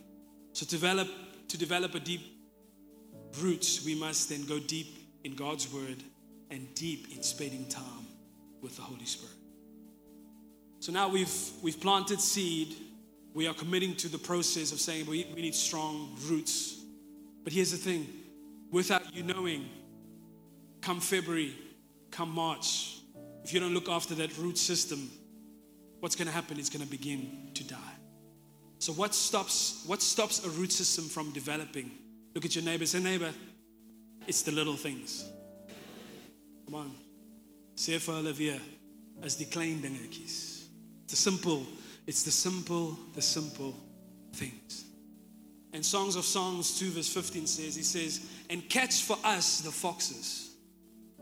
So 0.52 0.64
develop 0.68 1.08
to 1.48 1.58
develop 1.58 1.96
a 1.96 2.00
deep 2.00 2.22
roots, 3.42 3.84
we 3.84 3.96
must 3.96 4.30
then 4.30 4.46
go 4.46 4.60
deep 4.60 4.96
in 5.24 5.34
God's 5.34 5.74
word 5.74 6.04
and 6.52 6.72
deep 6.76 7.08
in 7.16 7.24
spending 7.24 7.68
time 7.68 8.06
with 8.62 8.76
the 8.76 8.84
Holy 8.84 9.06
Spirit. 9.06 9.36
So 10.82 10.92
now 10.92 11.10
we've 11.10 11.36
we've 11.64 11.82
planted 11.82 12.22
seed. 12.22 12.76
We 13.34 13.48
are 13.48 13.56
committing 13.56 13.96
to 13.96 14.08
the 14.08 14.20
process 14.20 14.72
of 14.72 14.80
saying 14.80 15.08
we, 15.08 15.26
we 15.34 15.42
need 15.42 15.56
strong 15.56 16.16
roots. 16.28 16.83
But 17.44 17.54
here's 17.54 17.72
the 17.72 17.78
thing 17.78 18.08
without 18.72 19.14
you 19.16 19.24
knowing, 19.24 19.70
come 20.82 21.00
February, 21.00 21.54
come 22.12 22.30
March, 22.30 23.00
if 23.44 23.54
you 23.54 23.60
don't 23.60 23.74
look 23.74 23.90
after 23.90 24.16
that 24.16 24.38
root 24.38 24.58
system, 24.58 25.12
what's 26.00 26.16
going 26.16 26.28
to 26.28 26.34
happen 26.34 26.58
is 26.60 26.70
going 26.70 26.84
to 26.84 26.90
begin 26.90 27.50
to 27.54 27.64
die. 27.64 27.96
So 28.80 28.94
what 28.94 29.14
stops 29.16 29.84
what 29.86 30.02
stops 30.02 30.46
a 30.46 30.50
root 30.50 30.72
system 30.72 31.06
from 31.06 31.32
developing? 31.32 31.92
Look 32.36 32.46
at 32.46 32.56
your 32.56 32.66
neighbor. 32.66 32.86
Say, 32.86 33.00
neighbor, 33.00 33.32
it's 34.28 34.42
the 34.42 34.52
little 34.52 34.76
things. 34.76 35.26
Come 36.66 36.76
on. 36.76 36.92
Sê 37.76 37.98
vir 37.98 38.14
hulle 38.14 38.34
weer 38.38 38.60
as 39.24 39.36
die 39.36 39.46
klein. 39.46 39.82
The 39.82 41.16
simple, 41.16 41.66
it's 42.08 42.24
the 42.24 42.32
simple, 42.32 42.98
the 43.14 43.22
simple 43.22 43.76
things. 44.34 44.86
And 45.74 45.84
Songs 45.84 46.16
of 46.16 46.24
Songs 46.24 46.80
2 46.80 46.92
verse 46.92 47.10
15 47.12 47.48
says, 47.48 47.76
he 47.76 47.84
says, 47.84 48.26
and 48.50 48.68
catch 48.70 49.02
for 49.02 49.18
us 49.24 49.62
the 49.62 49.72
foxes, 49.72 50.52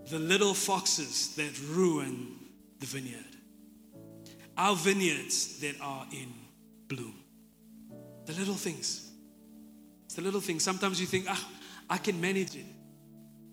the 0.09 0.19
little 0.19 0.53
foxes 0.53 1.35
that 1.35 1.57
ruin 1.69 2.37
the 2.79 2.85
vineyard. 2.85 3.25
our 4.57 4.75
vineyards 4.75 5.59
that 5.59 5.75
are 5.81 6.05
in 6.11 6.33
bloom. 6.87 7.15
The 8.25 8.33
little 8.33 8.55
things. 8.55 9.09
It's 10.05 10.15
the 10.15 10.21
little 10.21 10.41
things. 10.41 10.63
Sometimes 10.63 10.99
you 10.99 11.07
think, 11.07 11.25
ah, 11.29 11.49
I 11.89 11.97
can 11.97 12.19
manage 12.19 12.55
it. 12.55 12.65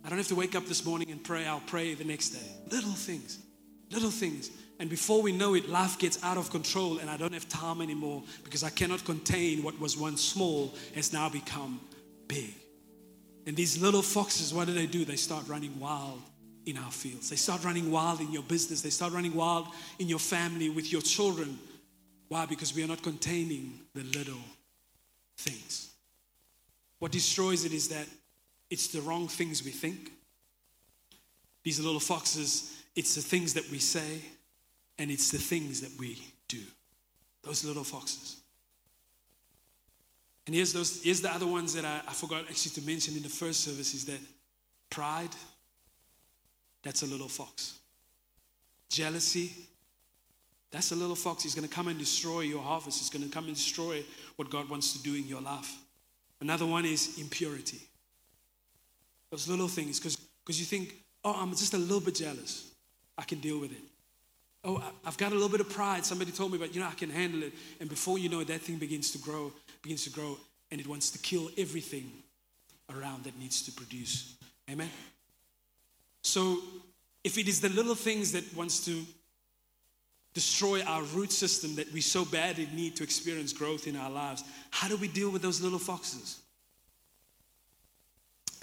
I 0.05 0.09
don't 0.09 0.19
have 0.19 0.29
to 0.29 0.35
wake 0.35 0.55
up 0.55 0.67
this 0.67 0.85
morning 0.85 1.11
and 1.11 1.23
pray. 1.23 1.47
I'll 1.47 1.63
pray 1.67 1.95
the 1.95 2.05
next 2.05 2.31
day. 2.31 2.47
Little 2.71 2.93
things. 2.93 3.39
Little 3.91 4.11
things. 4.11 4.51
And 4.79 4.89
before 4.89 5.23
we 5.23 5.33
know 5.33 5.55
it, 5.55 5.69
life 5.69 5.99
gets 5.99 6.23
out 6.23 6.37
of 6.37 6.51
control 6.51 6.99
and 6.99 7.11
I 7.11 7.17
don't 7.17 7.35
have 7.35 7.49
time 7.49 7.81
anymore 7.81 8.23
because 8.45 8.63
I 8.63 8.71
cannot 8.71 9.05
contain 9.05 9.63
what 9.63 9.79
was 9.81 9.97
once 9.97 10.23
small 10.23 10.75
has 10.95 11.13
now 11.13 11.29
become 11.29 11.81
big. 12.29 12.55
And 13.47 13.57
these 13.57 13.81
little 13.81 14.03
foxes, 14.03 14.55
what 14.55 14.67
do 14.67 14.75
they 14.75 14.87
do? 14.87 15.05
They 15.05 15.17
start 15.17 15.49
running 15.49 15.81
wild 15.81 16.21
in 16.67 16.77
our 16.77 16.91
fields. 16.91 17.31
They 17.31 17.37
start 17.37 17.65
running 17.65 17.91
wild 17.91 18.21
in 18.21 18.31
your 18.31 18.43
business. 18.43 18.83
They 18.83 18.91
start 18.91 19.13
running 19.13 19.35
wild 19.35 19.69
in 19.99 20.09
your 20.09 20.19
family, 20.19 20.69
with 20.69 20.93
your 20.93 21.01
children. 21.01 21.59
Why? 22.29 22.47
Because 22.47 22.75
we 22.75 22.85
are 22.85 22.87
not 22.87 23.03
containing 23.03 23.81
the 23.95 24.05
little 24.05 24.45
things. 25.39 25.91
What 26.99 27.11
destroys 27.11 27.65
it 27.65 27.73
is 27.73 27.89
that 27.89 28.07
it's 28.71 28.89
the 28.89 29.01
wrong 29.01 29.29
things 29.29 29.65
we 29.65 29.71
think. 29.71 30.13
These 31.65 31.81
little 31.81 32.01
foxes, 32.01 32.83
it's 32.95 33.15
the 33.15 33.23
things 33.23 33.55
that 33.55 33.69
we 33.71 33.79
say, 33.79 34.21
and 34.99 35.11
it's 35.11 35.31
the 35.31 35.39
things 35.39 35.81
that 35.81 35.99
we 35.99 36.21
do. 36.49 36.61
Those 37.43 37.65
little 37.65 37.85
foxes. 37.85 38.37
And 40.47 40.55
here's, 40.55 40.73
those, 40.73 41.03
here's 41.03 41.21
the 41.21 41.31
other 41.31 41.47
ones 41.47 41.75
that 41.75 41.85
I, 41.85 42.01
I 42.09 42.13
forgot 42.13 42.45
actually 42.49 42.81
to 42.81 42.87
mention 42.87 43.17
in 43.17 43.23
the 43.23 43.29
first 43.29 43.61
service 43.61 43.95
is 43.95 44.07
that 44.07 44.19
pride, 44.91 45.29
that's 46.83 47.03
a 47.03 47.07
little 47.07 47.29
fox. 47.29 47.79
Jealousy, 48.89 49.53
that's 50.71 50.93
a 50.93 50.97
little 50.97 51.17
fox. 51.17 51.43
He's 51.43 51.55
going 51.55 51.69
to 51.69 51.75
come 51.75 51.89
and 51.89 51.99
destroy 51.99 52.41
your 52.41 52.63
harvest. 52.63 52.99
He's 52.99 53.11
going 53.11 53.29
to 53.29 53.31
come 53.31 53.45
and 53.47 53.55
destroy 53.55 54.03
what 54.37 54.51
God 54.51 54.69
wants 54.69 54.95
to 54.95 55.03
do 55.03 55.15
in 55.15 55.27
your 55.27 55.41
life. 55.41 55.77
Another 56.41 56.67
one 56.67 56.85
is 56.85 57.19
impurity. 57.19 57.81
Those 59.31 59.49
little 59.49 59.69
things, 59.69 60.01
because 60.01 60.59
you 60.59 60.65
think, 60.65 60.95
oh, 61.25 61.35
I'm 61.35 61.51
just 61.51 61.75
a 61.75 61.79
little 61.79 62.01
bit 62.01 62.15
jealous. 62.15 62.71
I 63.17 63.23
can 63.25 63.41
deal 63.41 63.61
with 63.61 63.73
it. 63.73 63.83
Oh, 64.65 64.83
I've 65.05 65.17
got 65.17 65.31
a 65.31 65.35
little 65.35 65.49
bit 65.49 65.61
of 65.61 65.71
pride. 65.71 66.05
Somebody 66.05 66.33
told 66.33 66.53
me, 66.53 66.59
but 66.59 66.75
you 66.75 66.81
know, 66.81 66.89
I 66.89 66.95
can 66.95 67.11
handle 67.11 67.43
it. 67.45 67.53
And 67.81 67.89
before 67.89 68.19
you 68.19 68.29
know 68.29 68.41
it, 68.41 68.49
that 68.49 68.61
thing 68.61 68.77
begins 68.77 69.11
to 69.13 69.19
grow, 69.19 69.53
begins 69.83 70.05
to 70.05 70.11
grow, 70.11 70.37
and 70.71 70.81
it 70.81 70.87
wants 70.87 71.11
to 71.11 71.19
kill 71.19 71.51
everything 71.57 72.11
around 72.95 73.25
that 73.25 73.39
needs 73.39 73.63
to 73.63 73.73
produce. 73.73 74.35
Amen? 74.71 74.91
So, 76.23 76.59
if 77.25 77.39
it 77.39 77.49
is 77.49 77.61
the 77.61 77.69
little 77.69 77.95
things 77.95 78.33
that 78.33 78.55
wants 78.57 78.85
to 78.87 79.03
destroy 80.35 80.83
our 80.83 81.03
root 81.03 81.33
system 81.33 81.75
that 81.77 81.93
we 81.93 82.01
so 82.01 82.25
badly 82.25 82.69
need 82.75 82.97
to 82.97 83.03
experience 83.03 83.53
growth 83.53 83.87
in 83.87 83.97
our 83.97 84.11
lives, 84.11 84.45
how 84.71 84.89
do 84.89 84.97
we 84.97 85.09
deal 85.09 85.31
with 85.31 85.43
those 85.43 85.61
little 85.61 85.79
foxes? 85.79 86.41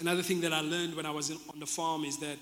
Another 0.00 0.22
thing 0.22 0.42
that 0.42 0.52
I 0.52 0.60
learned 0.60 0.94
when 0.94 1.06
I 1.06 1.10
was 1.10 1.30
in, 1.30 1.38
on 1.52 1.58
the 1.58 1.66
farm 1.66 2.04
is 2.04 2.18
that 2.18 2.36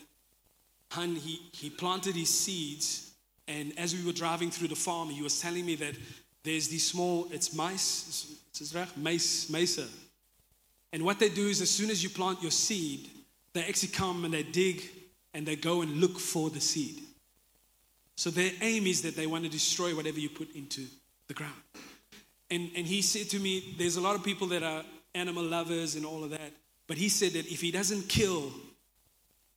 Han, 0.90 1.16
he, 1.16 1.40
he 1.52 1.70
planted 1.70 2.14
his 2.14 2.28
seeds 2.28 3.13
and 3.46 3.78
as 3.78 3.94
we 3.94 4.04
were 4.04 4.12
driving 4.12 4.50
through 4.50 4.68
the 4.68 4.76
farm, 4.76 5.10
he 5.10 5.22
was 5.22 5.40
telling 5.40 5.66
me 5.66 5.74
that 5.76 5.94
there's 6.44 6.68
these 6.68 6.86
small, 6.86 7.28
it's 7.30 7.54
mice, 7.54 8.36
it's 8.50 8.74
mice, 8.96 9.50
mice. 9.50 9.80
And 10.92 11.02
what 11.02 11.18
they 11.18 11.28
do 11.28 11.48
is 11.48 11.60
as 11.60 11.70
soon 11.70 11.90
as 11.90 12.02
you 12.02 12.10
plant 12.10 12.42
your 12.42 12.50
seed, 12.50 13.10
they 13.52 13.64
actually 13.64 13.88
come 13.88 14.24
and 14.24 14.32
they 14.32 14.42
dig 14.42 14.82
and 15.32 15.46
they 15.46 15.56
go 15.56 15.82
and 15.82 16.00
look 16.00 16.18
for 16.18 16.50
the 16.50 16.60
seed. 16.60 17.00
So 18.16 18.30
their 18.30 18.52
aim 18.60 18.86
is 18.86 19.02
that 19.02 19.16
they 19.16 19.26
want 19.26 19.44
to 19.44 19.50
destroy 19.50 19.94
whatever 19.94 20.20
you 20.20 20.28
put 20.28 20.54
into 20.54 20.86
the 21.26 21.34
ground. 21.34 21.54
And, 22.50 22.70
and 22.76 22.86
he 22.86 23.02
said 23.02 23.28
to 23.30 23.38
me, 23.38 23.74
there's 23.76 23.96
a 23.96 24.00
lot 24.00 24.14
of 24.14 24.22
people 24.22 24.46
that 24.48 24.62
are 24.62 24.84
animal 25.14 25.42
lovers 25.42 25.96
and 25.96 26.06
all 26.06 26.22
of 26.22 26.30
that. 26.30 26.52
But 26.86 26.96
he 26.96 27.08
said 27.08 27.32
that 27.32 27.50
if 27.50 27.60
he 27.60 27.70
doesn't 27.70 28.08
kill 28.08 28.52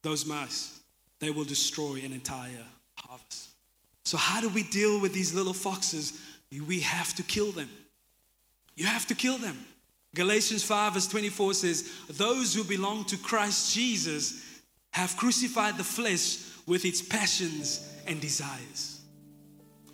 those 0.02 0.26
mice, 0.26 0.80
they 1.20 1.30
will 1.30 1.44
destroy 1.44 2.02
an 2.04 2.14
entire 2.14 2.64
harvest. 2.96 3.50
So, 4.08 4.16
how 4.16 4.40
do 4.40 4.48
we 4.48 4.64
deal 4.64 5.02
with 5.02 5.14
these 5.14 5.34
little 5.34 5.54
foxes? 5.54 6.18
We 6.66 6.80
have 6.80 7.14
to 7.16 7.24
kill 7.24 7.52
them. 7.52 7.70
You 8.78 8.86
have 8.86 9.06
to 9.08 9.16
kill 9.16 9.38
them. 9.38 9.58
Galatians 10.16 10.64
5, 10.64 10.94
verse 10.94 11.08
24 11.08 11.54
says, 11.56 11.92
Those 12.12 12.54
who 12.54 12.64
belong 12.64 13.04
to 13.04 13.18
Christ 13.18 13.76
Jesus 13.76 14.62
have 14.92 15.18
crucified 15.18 15.76
the 15.78 15.84
flesh 15.84 16.38
with 16.66 16.86
its 16.86 17.02
passions 17.02 17.86
and 18.08 18.22
desires. 18.22 19.02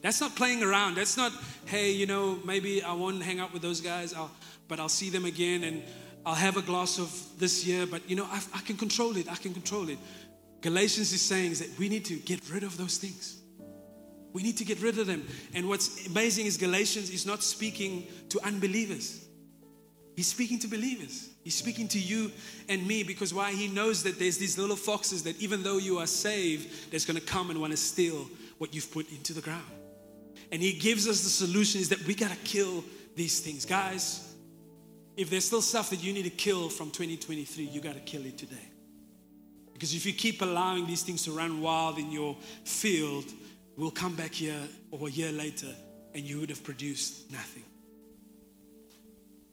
That's 0.04 0.22
not 0.22 0.36
playing 0.36 0.62
around. 0.62 0.94
That's 0.94 1.18
not, 1.18 1.32
hey, 1.66 1.90
you 1.90 2.06
know, 2.06 2.38
maybe 2.46 2.84
I 2.84 2.94
won't 2.94 3.24
hang 3.24 3.40
out 3.40 3.52
with 3.52 3.64
those 3.64 3.82
guys, 3.82 4.14
I'll, 4.14 4.30
but 4.68 4.80
I'll 4.80 4.90
see 4.90 5.10
them 5.10 5.26
again 5.26 5.64
and 5.64 5.82
I'll 6.24 6.36
have 6.36 6.56
a 6.56 6.62
glass 6.62 7.00
of 7.00 7.12
this 7.40 7.66
year, 7.66 7.88
but 7.88 8.08
you 8.08 8.16
know, 8.16 8.26
I, 8.26 8.44
I 8.54 8.60
can 8.60 8.78
control 8.78 9.18
it. 9.18 9.28
I 9.28 9.38
can 9.38 9.54
control 9.54 9.90
it. 9.90 9.98
Galatians 10.62 11.12
is 11.14 11.22
saying 11.24 11.54
is 11.54 11.60
that 11.62 11.80
we 11.80 11.90
need 11.90 12.06
to 12.06 12.18
get 12.18 12.48
rid 12.52 12.62
of 12.62 12.78
those 12.78 12.98
things. 13.00 13.40
We 14.34 14.42
need 14.42 14.58
to 14.58 14.66
get 14.66 14.82
rid 14.82 14.98
of 14.98 15.08
them. 15.08 15.26
And 15.54 15.70
what's 15.70 16.08
amazing 16.08 16.48
is 16.48 16.58
Galatians 16.58 17.10
is 17.12 17.26
not 17.26 17.44
speaking 17.44 18.08
to 18.30 18.44
unbelievers. 18.44 19.26
He's 20.16 20.28
speaking 20.28 20.60
to 20.60 20.68
believers. 20.68 21.30
He's 21.44 21.56
speaking 21.56 21.88
to 21.90 22.00
you 22.00 22.32
and 22.70 22.86
me 22.86 23.04
because 23.04 23.34
why? 23.34 23.52
He 23.52 23.68
knows 23.68 24.04
that 24.04 24.20
there's 24.20 24.38
these 24.38 24.58
little 24.58 24.76
foxes 24.76 25.24
that 25.24 25.40
even 25.42 25.64
though 25.64 25.78
you 25.78 26.00
are 26.00 26.08
saved, 26.08 26.92
that's 26.92 27.06
going 27.06 27.20
to 27.20 27.26
come 27.26 27.50
and 27.50 27.60
want 27.60 27.72
to 27.72 27.78
steal 27.78 28.28
what 28.58 28.74
you've 28.74 28.92
put 28.92 29.10
into 29.12 29.34
the 29.34 29.42
ground. 29.42 29.64
And 30.52 30.62
he 30.62 30.74
gives 30.74 31.08
us 31.08 31.24
the 31.24 31.30
solution 31.30 31.82
is 31.82 31.90
that 31.90 32.06
we 32.06 32.14
got 32.14 32.32
to 32.32 32.38
kill 32.38 32.84
these 33.16 33.40
things. 33.40 33.66
Guys, 33.66 34.36
if 35.18 35.30
there's 35.30 35.46
still 35.46 35.62
stuff 35.62 35.90
that 35.90 36.04
you 36.04 36.14
need 36.14 36.24
to 36.24 36.30
kill 36.30 36.70
from 36.70 36.92
2023, 36.92 37.66
you 37.66 37.82
got 37.82 37.94
to 37.94 38.00
kill 38.00 38.26
it 38.26 38.38
today. 38.38 38.70
Because 39.74 39.96
if 39.96 40.06
you 40.06 40.14
keep 40.14 40.42
allowing 40.42 40.86
these 40.86 41.02
things 41.02 41.24
to 41.24 41.32
run 41.32 41.60
wild 41.60 41.98
in 41.98 42.12
your 42.12 42.38
field, 42.64 43.26
we'll 43.78 43.92
come 43.92 44.16
back 44.16 44.34
here 44.34 44.60
or 44.92 45.08
a 45.08 45.12
year 45.12 45.32
later 45.32 45.74
and 46.14 46.24
you 46.24 46.40
would 46.40 46.50
have 46.50 46.64
produced 46.64 47.32
nothing. 47.32 47.64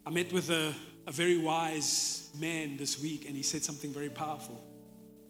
I 0.07 0.11
met 0.11 0.33
with 0.33 0.51
a, 0.51 0.75
a 1.07 1.13
very 1.13 1.39
wise 1.39 2.31
man 2.39 2.77
this 2.77 3.01
week 3.01 3.27
and 3.27 3.37
he 3.37 3.43
said 3.43 3.63
something 3.63 3.93
very 3.93 4.11
powerful. 4.11 4.63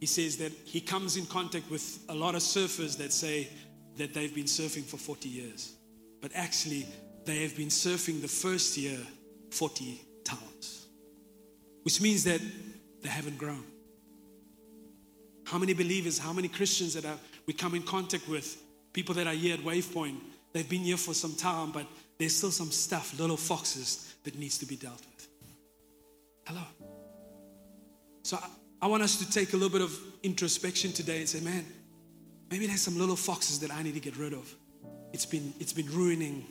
He 0.00 0.06
says 0.06 0.36
that 0.38 0.52
he 0.64 0.80
comes 0.80 1.16
in 1.16 1.26
contact 1.26 1.70
with 1.70 1.98
a 2.08 2.14
lot 2.14 2.34
of 2.34 2.40
surfers 2.40 2.96
that 2.98 3.12
say 3.12 3.48
that 3.96 4.14
they've 4.14 4.34
been 4.34 4.44
surfing 4.44 4.84
for 4.84 4.96
40 4.96 5.28
years, 5.28 5.74
but 6.20 6.30
actually 6.34 6.86
they 7.26 7.42
have 7.42 7.56
been 7.56 7.68
surfing 7.68 8.20
the 8.20 8.28
first 8.28 8.76
year 8.76 8.98
40 9.50 10.00
times, 10.24 10.86
which 11.82 12.00
means 12.00 12.24
that 12.24 12.40
they 13.02 13.08
haven't 13.08 13.38
grown. 13.38 13.64
How 15.44 15.58
many 15.58 15.74
believers, 15.74 16.18
how 16.18 16.32
many 16.32 16.48
Christians 16.48 16.94
that 16.94 17.04
we 17.46 17.52
come 17.52 17.74
in 17.74 17.82
contact 17.82 18.28
with 18.28 18.56
people 18.92 19.14
that 19.16 19.26
are 19.26 19.34
here 19.34 19.54
at 19.54 19.60
Wavepoint, 19.60 20.16
they've 20.52 20.68
been 20.68 20.82
here 20.82 20.96
for 20.96 21.14
some 21.14 21.34
time, 21.34 21.72
but 21.72 21.86
there's 22.18 22.36
still 22.36 22.50
some 22.50 22.70
stuff, 22.70 23.18
little 23.18 23.36
foxes, 23.36 24.14
that 24.24 24.38
needs 24.38 24.58
to 24.58 24.66
be 24.66 24.76
dealt 24.76 25.00
with. 25.14 25.28
Hello. 26.46 26.62
So 28.22 28.36
I, 28.36 28.48
I 28.82 28.86
want 28.86 29.02
us 29.02 29.16
to 29.18 29.30
take 29.30 29.52
a 29.52 29.56
little 29.56 29.70
bit 29.70 29.82
of 29.82 29.98
introspection 30.22 30.92
today 30.92 31.20
and 31.20 31.28
say, 31.28 31.40
man, 31.40 31.64
maybe 32.50 32.66
there's 32.66 32.82
some 32.82 32.98
little 32.98 33.16
foxes 33.16 33.58
that 33.60 33.70
I 33.70 33.82
need 33.82 33.94
to 33.94 34.00
get 34.00 34.16
rid 34.16 34.32
of. 34.32 34.54
It's 35.12 35.26
been, 35.26 35.54
it's 35.58 35.72
been 35.72 35.86
ruining, 35.86 36.46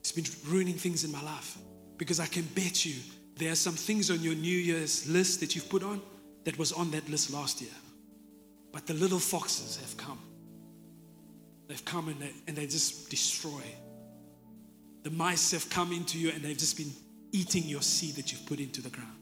it's 0.00 0.12
been 0.12 0.24
ruining 0.46 0.74
things 0.74 1.04
in 1.04 1.12
my 1.12 1.22
life. 1.22 1.58
Because 1.98 2.20
I 2.20 2.26
can 2.26 2.42
bet 2.54 2.84
you 2.84 2.94
there 3.36 3.52
are 3.52 3.56
some 3.56 3.74
things 3.74 4.10
on 4.10 4.20
your 4.20 4.34
New 4.34 4.56
Year's 4.56 5.08
list 5.08 5.40
that 5.40 5.54
you've 5.54 5.68
put 5.68 5.82
on 5.82 6.00
that 6.44 6.58
was 6.58 6.72
on 6.72 6.90
that 6.92 7.08
list 7.08 7.30
last 7.32 7.60
year. 7.60 7.70
But 8.72 8.86
the 8.86 8.94
little 8.94 9.18
foxes 9.18 9.76
have 9.76 9.96
come 9.96 10.18
They've 11.68 11.84
come 11.84 12.08
and 12.08 12.20
they, 12.20 12.30
and 12.46 12.56
they 12.56 12.66
just 12.66 13.10
destroy. 13.10 13.62
The 15.02 15.10
mice 15.10 15.52
have 15.52 15.68
come 15.70 15.92
into 15.92 16.18
you 16.18 16.30
and 16.30 16.42
they've 16.42 16.56
just 16.56 16.76
been 16.76 16.92
eating 17.32 17.64
your 17.64 17.82
seed 17.82 18.16
that 18.16 18.32
you've 18.32 18.46
put 18.46 18.60
into 18.60 18.80
the 18.82 18.90
ground. 18.90 19.16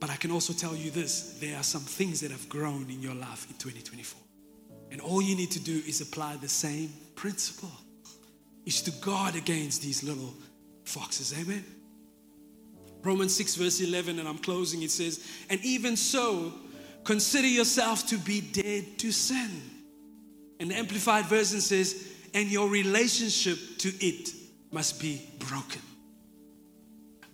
But 0.00 0.10
I 0.10 0.16
can 0.16 0.32
also 0.32 0.52
tell 0.52 0.74
you 0.74 0.90
this 0.90 1.38
there 1.40 1.56
are 1.56 1.62
some 1.62 1.82
things 1.82 2.20
that 2.20 2.30
have 2.30 2.48
grown 2.48 2.90
in 2.90 3.00
your 3.00 3.14
life 3.14 3.46
in 3.48 3.56
2024. 3.58 4.20
And 4.90 5.00
all 5.00 5.22
you 5.22 5.36
need 5.36 5.50
to 5.52 5.60
do 5.60 5.82
is 5.86 6.00
apply 6.00 6.36
the 6.36 6.48
same 6.48 6.92
principle 7.14 7.70
is 8.66 8.82
to 8.82 8.90
guard 9.04 9.36
against 9.36 9.82
these 9.82 10.02
little 10.02 10.34
foxes. 10.84 11.34
Amen. 11.38 11.64
Romans 13.02 13.34
6, 13.34 13.56
verse 13.56 13.80
11, 13.80 14.18
and 14.18 14.28
I'm 14.28 14.38
closing, 14.38 14.82
it 14.82 14.90
says, 14.90 15.26
And 15.50 15.64
even 15.64 15.96
so, 15.96 16.52
consider 17.04 17.48
yourself 17.48 18.06
to 18.08 18.18
be 18.18 18.40
dead 18.40 18.98
to 18.98 19.10
sin 19.10 19.50
and 20.62 20.70
the 20.70 20.76
Amplified 20.76 21.24
Version 21.26 21.60
says, 21.60 22.08
and 22.34 22.48
your 22.48 22.68
relationship 22.68 23.58
to 23.78 23.88
it 24.00 24.30
must 24.70 25.00
be 25.00 25.20
broken, 25.40 25.82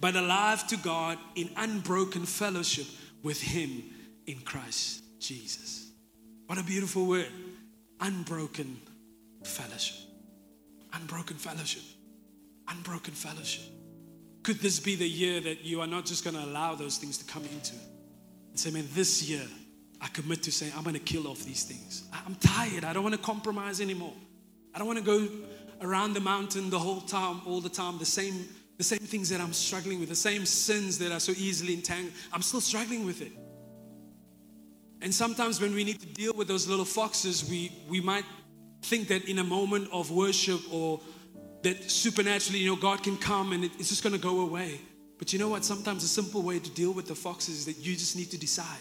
but 0.01 0.17
alive 0.17 0.67
to 0.69 0.79
God 0.79 1.19
in 1.35 1.51
unbroken 1.55 2.25
fellowship 2.25 2.87
with 3.23 3.39
Him 3.39 3.83
in 4.27 4.39
Christ 4.41 5.05
Jesus. 5.21 5.91
What 6.47 6.59
a 6.59 6.63
beautiful 6.63 7.07
word 7.07 7.29
unbroken 8.01 8.81
fellowship. 9.45 9.97
Unbroken 10.95 11.37
fellowship. 11.37 11.83
Unbroken 12.67 13.13
fellowship. 13.13 13.65
Could 14.43 14.61
this 14.61 14.81
be 14.81 14.95
the 14.95 15.09
year 15.09 15.41
that 15.43 15.67
you 15.67 15.83
are 15.83 15.87
not 15.87 16.07
just 16.07 16.25
going 16.25 16.35
to 16.35 16.45
allow 16.45 16.75
those 16.77 16.97
things 16.97 17.19
to 17.19 17.31
come 17.31 17.43
into? 17.43 17.75
And 18.49 18.59
say, 18.59 18.71
man, 18.71 18.89
this 18.95 19.29
year, 19.29 19.47
I 20.01 20.09
commit 20.09 20.43
to 20.45 20.53
saying, 20.53 20.73
I'm 20.77 20.85
going 20.85 20.95
to 20.95 21.01
kill 21.01 21.27
off 21.27 21.45
these 21.45 21.65
things. 21.65 22.05
I'm 22.27 22.37
tired. 22.37 22.85
I 22.85 22.93
don't 22.93 23.03
want 23.03 23.15
to 23.15 23.21
compromise 23.21 23.81
anymore. 23.81 24.15
I 24.75 24.79
don't 24.79 24.87
want 24.87 24.99
to 24.99 25.05
go 25.05 25.29
around 25.81 26.15
the 26.15 26.21
mountain 26.21 26.71
the 26.71 26.79
whole 26.79 27.01
time, 27.01 27.41
all 27.47 27.61
the 27.61 27.69
time, 27.69 27.99
the 27.99 28.07
same, 28.07 28.47
the 28.77 28.85
same 28.85 29.01
things 29.01 29.29
that 29.31 29.41
I'm 29.41 29.53
struggling 29.53 29.99
with, 30.01 30.09
the 30.09 30.15
same 30.15 30.47
sins 30.47 30.99
that 30.99 31.13
are 31.13 31.21
so 31.21 31.33
easily 31.33 31.75
entangled. 31.75 32.13
I'm 32.33 32.43
still 32.43 32.61
struggling 32.61 33.05
with 33.05 33.23
it. 33.23 33.33
And 35.01 35.15
sometimes 35.15 35.61
when 35.61 35.75
we 35.75 35.85
need 35.85 36.01
to 36.01 36.07
deal 36.07 36.33
with 36.35 36.49
those 36.49 36.67
little 36.67 36.85
foxes, 36.85 37.49
we, 37.49 37.73
we 37.89 38.01
might 38.01 38.25
think 38.83 39.09
that 39.09 39.25
in 39.29 39.39
a 39.39 39.45
moment 39.45 39.89
of 39.93 40.11
worship 40.11 40.61
or 40.73 41.01
that 41.63 41.91
supernaturally, 41.91 42.61
you 42.61 42.71
know, 42.71 42.77
God 42.77 43.03
can 43.03 43.17
come 43.17 43.53
and 43.53 43.65
it's 43.65 43.89
just 43.89 44.03
going 44.03 44.15
to 44.15 44.21
go 44.21 44.41
away. 44.41 44.81
But 45.19 45.33
you 45.33 45.39
know 45.39 45.49
what? 45.49 45.65
Sometimes 45.65 46.05
a 46.05 46.09
simple 46.09 46.43
way 46.43 46.59
to 46.59 46.71
deal 46.71 46.93
with 46.93 47.09
the 47.09 47.15
foxes 47.15 47.61
is 47.61 47.65
that 47.67 47.79
you 47.79 47.95
just 47.95 48.17
need 48.17 48.31
to 48.31 48.39
decide. 48.39 48.79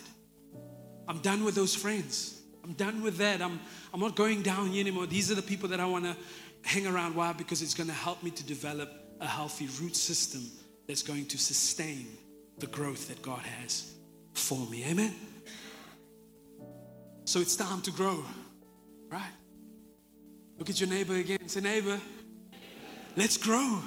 I'm 1.07 1.19
done 1.19 1.43
with 1.43 1.55
those 1.55 1.75
friends. 1.75 2.41
I'm 2.63 2.73
done 2.73 3.01
with 3.01 3.17
that. 3.17 3.41
I'm, 3.41 3.59
I'm 3.93 3.99
not 3.99 4.15
going 4.15 4.41
down 4.41 4.67
here 4.67 4.81
anymore. 4.81 5.05
These 5.05 5.31
are 5.31 5.35
the 5.35 5.41
people 5.41 5.69
that 5.69 5.79
I 5.79 5.85
want 5.85 6.05
to 6.05 6.15
hang 6.63 6.85
around. 6.85 7.15
Why? 7.15 7.31
Because 7.33 7.61
it's 7.61 7.73
going 7.73 7.87
to 7.87 7.93
help 7.95 8.21
me 8.23 8.31
to 8.31 8.43
develop 8.43 8.89
a 9.21 9.27
healthy 9.27 9.69
root 9.81 9.95
system 9.95 10.43
that's 10.87 11.01
going 11.01 11.25
to 11.27 11.37
sustain 11.37 12.07
the 12.59 12.67
growth 12.67 13.07
that 13.07 13.21
God 13.21 13.39
has 13.39 13.93
for 14.33 14.59
me. 14.67 14.83
Amen? 14.85 15.13
So 17.25 17.39
it's 17.39 17.55
time 17.55 17.81
to 17.81 17.91
grow, 17.91 18.23
right? 19.09 19.31
Look 20.57 20.69
at 20.69 20.79
your 20.79 20.89
neighbor 20.89 21.15
again. 21.15 21.47
Say, 21.47 21.61
neighbor, 21.61 21.99
let's 23.15 23.37
grow. 23.37 23.79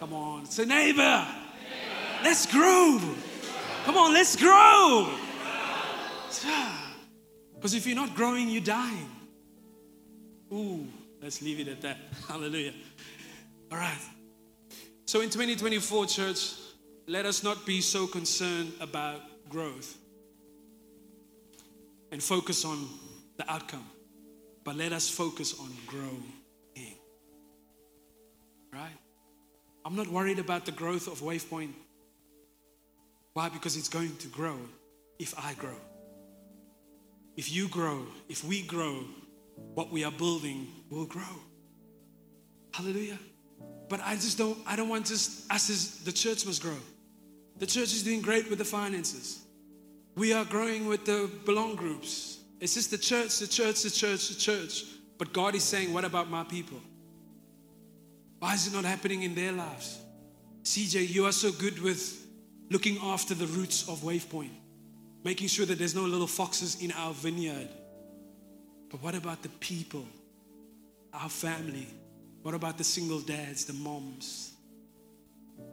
Come 0.00 0.12
on. 0.12 0.46
Say, 0.46 0.66
neighbor, 0.66 1.26
let's 2.22 2.46
grow. 2.46 3.00
Come 3.84 3.96
on, 3.96 4.12
let's 4.12 4.36
grow. 4.36 5.08
Because 7.54 7.74
if 7.74 7.86
you're 7.86 7.96
not 7.96 8.14
growing, 8.14 8.48
you're 8.48 8.62
dying. 8.62 9.10
Ooh, 10.52 10.86
let's 11.22 11.42
leave 11.42 11.60
it 11.60 11.68
at 11.68 11.80
that. 11.82 11.98
Hallelujah. 12.28 12.72
All 13.70 13.78
right. 13.78 13.98
So 15.06 15.20
in 15.20 15.30
2024, 15.30 16.06
church, 16.06 16.52
let 17.06 17.26
us 17.26 17.42
not 17.42 17.64
be 17.64 17.80
so 17.80 18.06
concerned 18.06 18.72
about 18.80 19.20
growth 19.48 19.96
and 22.10 22.22
focus 22.22 22.64
on 22.64 22.88
the 23.36 23.50
outcome, 23.50 23.88
but 24.64 24.76
let 24.76 24.92
us 24.92 25.08
focus 25.08 25.58
on 25.60 25.70
growing. 25.86 26.32
Right? 28.72 28.98
I'm 29.86 29.96
not 29.96 30.08
worried 30.08 30.38
about 30.38 30.66
the 30.66 30.72
growth 30.72 31.06
of 31.06 31.20
Wavepoint. 31.20 31.72
Why? 33.32 33.48
Because 33.48 33.76
it's 33.76 33.88
going 33.88 34.16
to 34.16 34.28
grow 34.28 34.58
if 35.18 35.32
I 35.38 35.54
grow. 35.54 35.76
If 37.36 37.52
you 37.52 37.68
grow, 37.68 38.06
if 38.28 38.42
we 38.44 38.62
grow, 38.62 39.04
what 39.74 39.90
we 39.92 40.04
are 40.04 40.10
building 40.10 40.68
will 40.90 41.04
grow. 41.04 41.22
Hallelujah. 42.72 43.18
But 43.88 44.00
I 44.02 44.14
just 44.14 44.38
don't, 44.38 44.58
I 44.66 44.74
don't 44.74 44.88
want 44.88 45.06
just 45.06 45.50
us 45.52 45.70
as 45.70 45.98
the 46.00 46.12
church 46.12 46.46
must 46.46 46.62
grow. 46.62 46.78
The 47.58 47.66
church 47.66 47.92
is 47.92 48.02
doing 48.02 48.20
great 48.20 48.48
with 48.48 48.58
the 48.58 48.64
finances. 48.64 49.42
We 50.14 50.32
are 50.32 50.44
growing 50.44 50.86
with 50.86 51.04
the 51.04 51.30
belong 51.44 51.76
groups. 51.76 52.38
It's 52.58 52.74
just 52.74 52.90
the 52.90 52.98
church, 52.98 53.38
the 53.38 53.46
church, 53.46 53.82
the 53.82 53.90
church, 53.90 54.28
the 54.28 54.34
church. 54.34 54.84
But 55.18 55.32
God 55.32 55.54
is 55.54 55.62
saying, 55.62 55.92
What 55.92 56.04
about 56.04 56.30
my 56.30 56.44
people? 56.44 56.80
Why 58.38 58.54
is 58.54 58.66
it 58.66 58.72
not 58.72 58.84
happening 58.84 59.22
in 59.22 59.34
their 59.34 59.52
lives? 59.52 59.98
CJ, 60.62 61.10
you 61.10 61.26
are 61.26 61.32
so 61.32 61.52
good 61.52 61.80
with 61.80 62.26
looking 62.70 62.98
after 63.02 63.34
the 63.34 63.46
roots 63.46 63.88
of 63.88 64.00
Wavepoint 64.00 64.50
making 65.26 65.48
sure 65.48 65.66
that 65.66 65.76
there's 65.76 65.96
no 65.96 66.04
little 66.04 66.28
foxes 66.28 66.80
in 66.80 66.92
our 66.92 67.12
vineyard. 67.12 67.68
But 68.88 69.02
what 69.02 69.16
about 69.16 69.42
the 69.42 69.48
people, 69.58 70.06
our 71.12 71.28
family? 71.28 71.88
What 72.42 72.54
about 72.54 72.78
the 72.78 72.84
single 72.84 73.18
dads, 73.18 73.64
the 73.64 73.72
moms, 73.72 74.52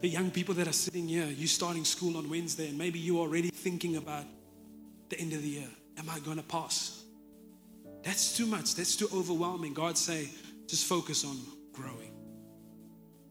the 0.02 0.08
young 0.10 0.32
people 0.32 0.56
that 0.56 0.68
are 0.68 0.74
sitting 0.74 1.08
here? 1.08 1.28
You 1.28 1.46
starting 1.46 1.86
school 1.86 2.18
on 2.18 2.28
Wednesday, 2.32 2.70
and 2.70 2.80
maybe 2.80 2.98
you're 2.98 3.20
already 3.20 3.50
thinking 3.50 3.98
about 3.98 4.26
the 5.10 5.20
end 5.20 5.34
of 5.34 5.44
the 5.44 5.50
year. 5.50 5.70
Am 6.00 6.10
I 6.10 6.18
going 6.22 6.38
to 6.38 6.44
pass? 6.44 7.04
That's 8.02 8.36
too 8.36 8.48
much. 8.48 8.74
That's 8.74 8.96
too 8.96 9.08
overwhelming. 9.14 9.76
God 9.76 10.00
say, 10.00 10.30
just 10.66 10.88
focus 10.88 11.24
on 11.24 11.38
growing. 11.74 12.12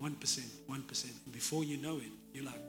1%, 0.00 0.14
1%. 0.20 1.04
And 1.24 1.32
before 1.32 1.64
you 1.64 1.78
know 1.78 1.96
it, 1.96 2.12
you're 2.32 2.44
like, 2.44 2.62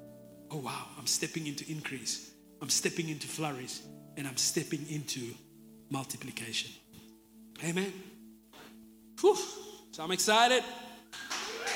oh 0.50 0.58
wow, 0.58 0.88
I'm 0.98 1.06
stepping 1.06 1.46
into 1.46 1.72
increase. 1.72 2.33
I'm 2.63 2.69
stepping 2.69 3.10
into 3.10 3.28
flourish 3.28 3.82
and 4.15 4.26
I'm 4.26 4.38
stepping 4.38 4.86
into 4.89 5.34
multiplication. 5.89 6.71
Amen. 7.62 7.91
Whew. 9.19 9.36
So 9.91 10.02
I'm 10.02 10.12
excited. 10.12 10.63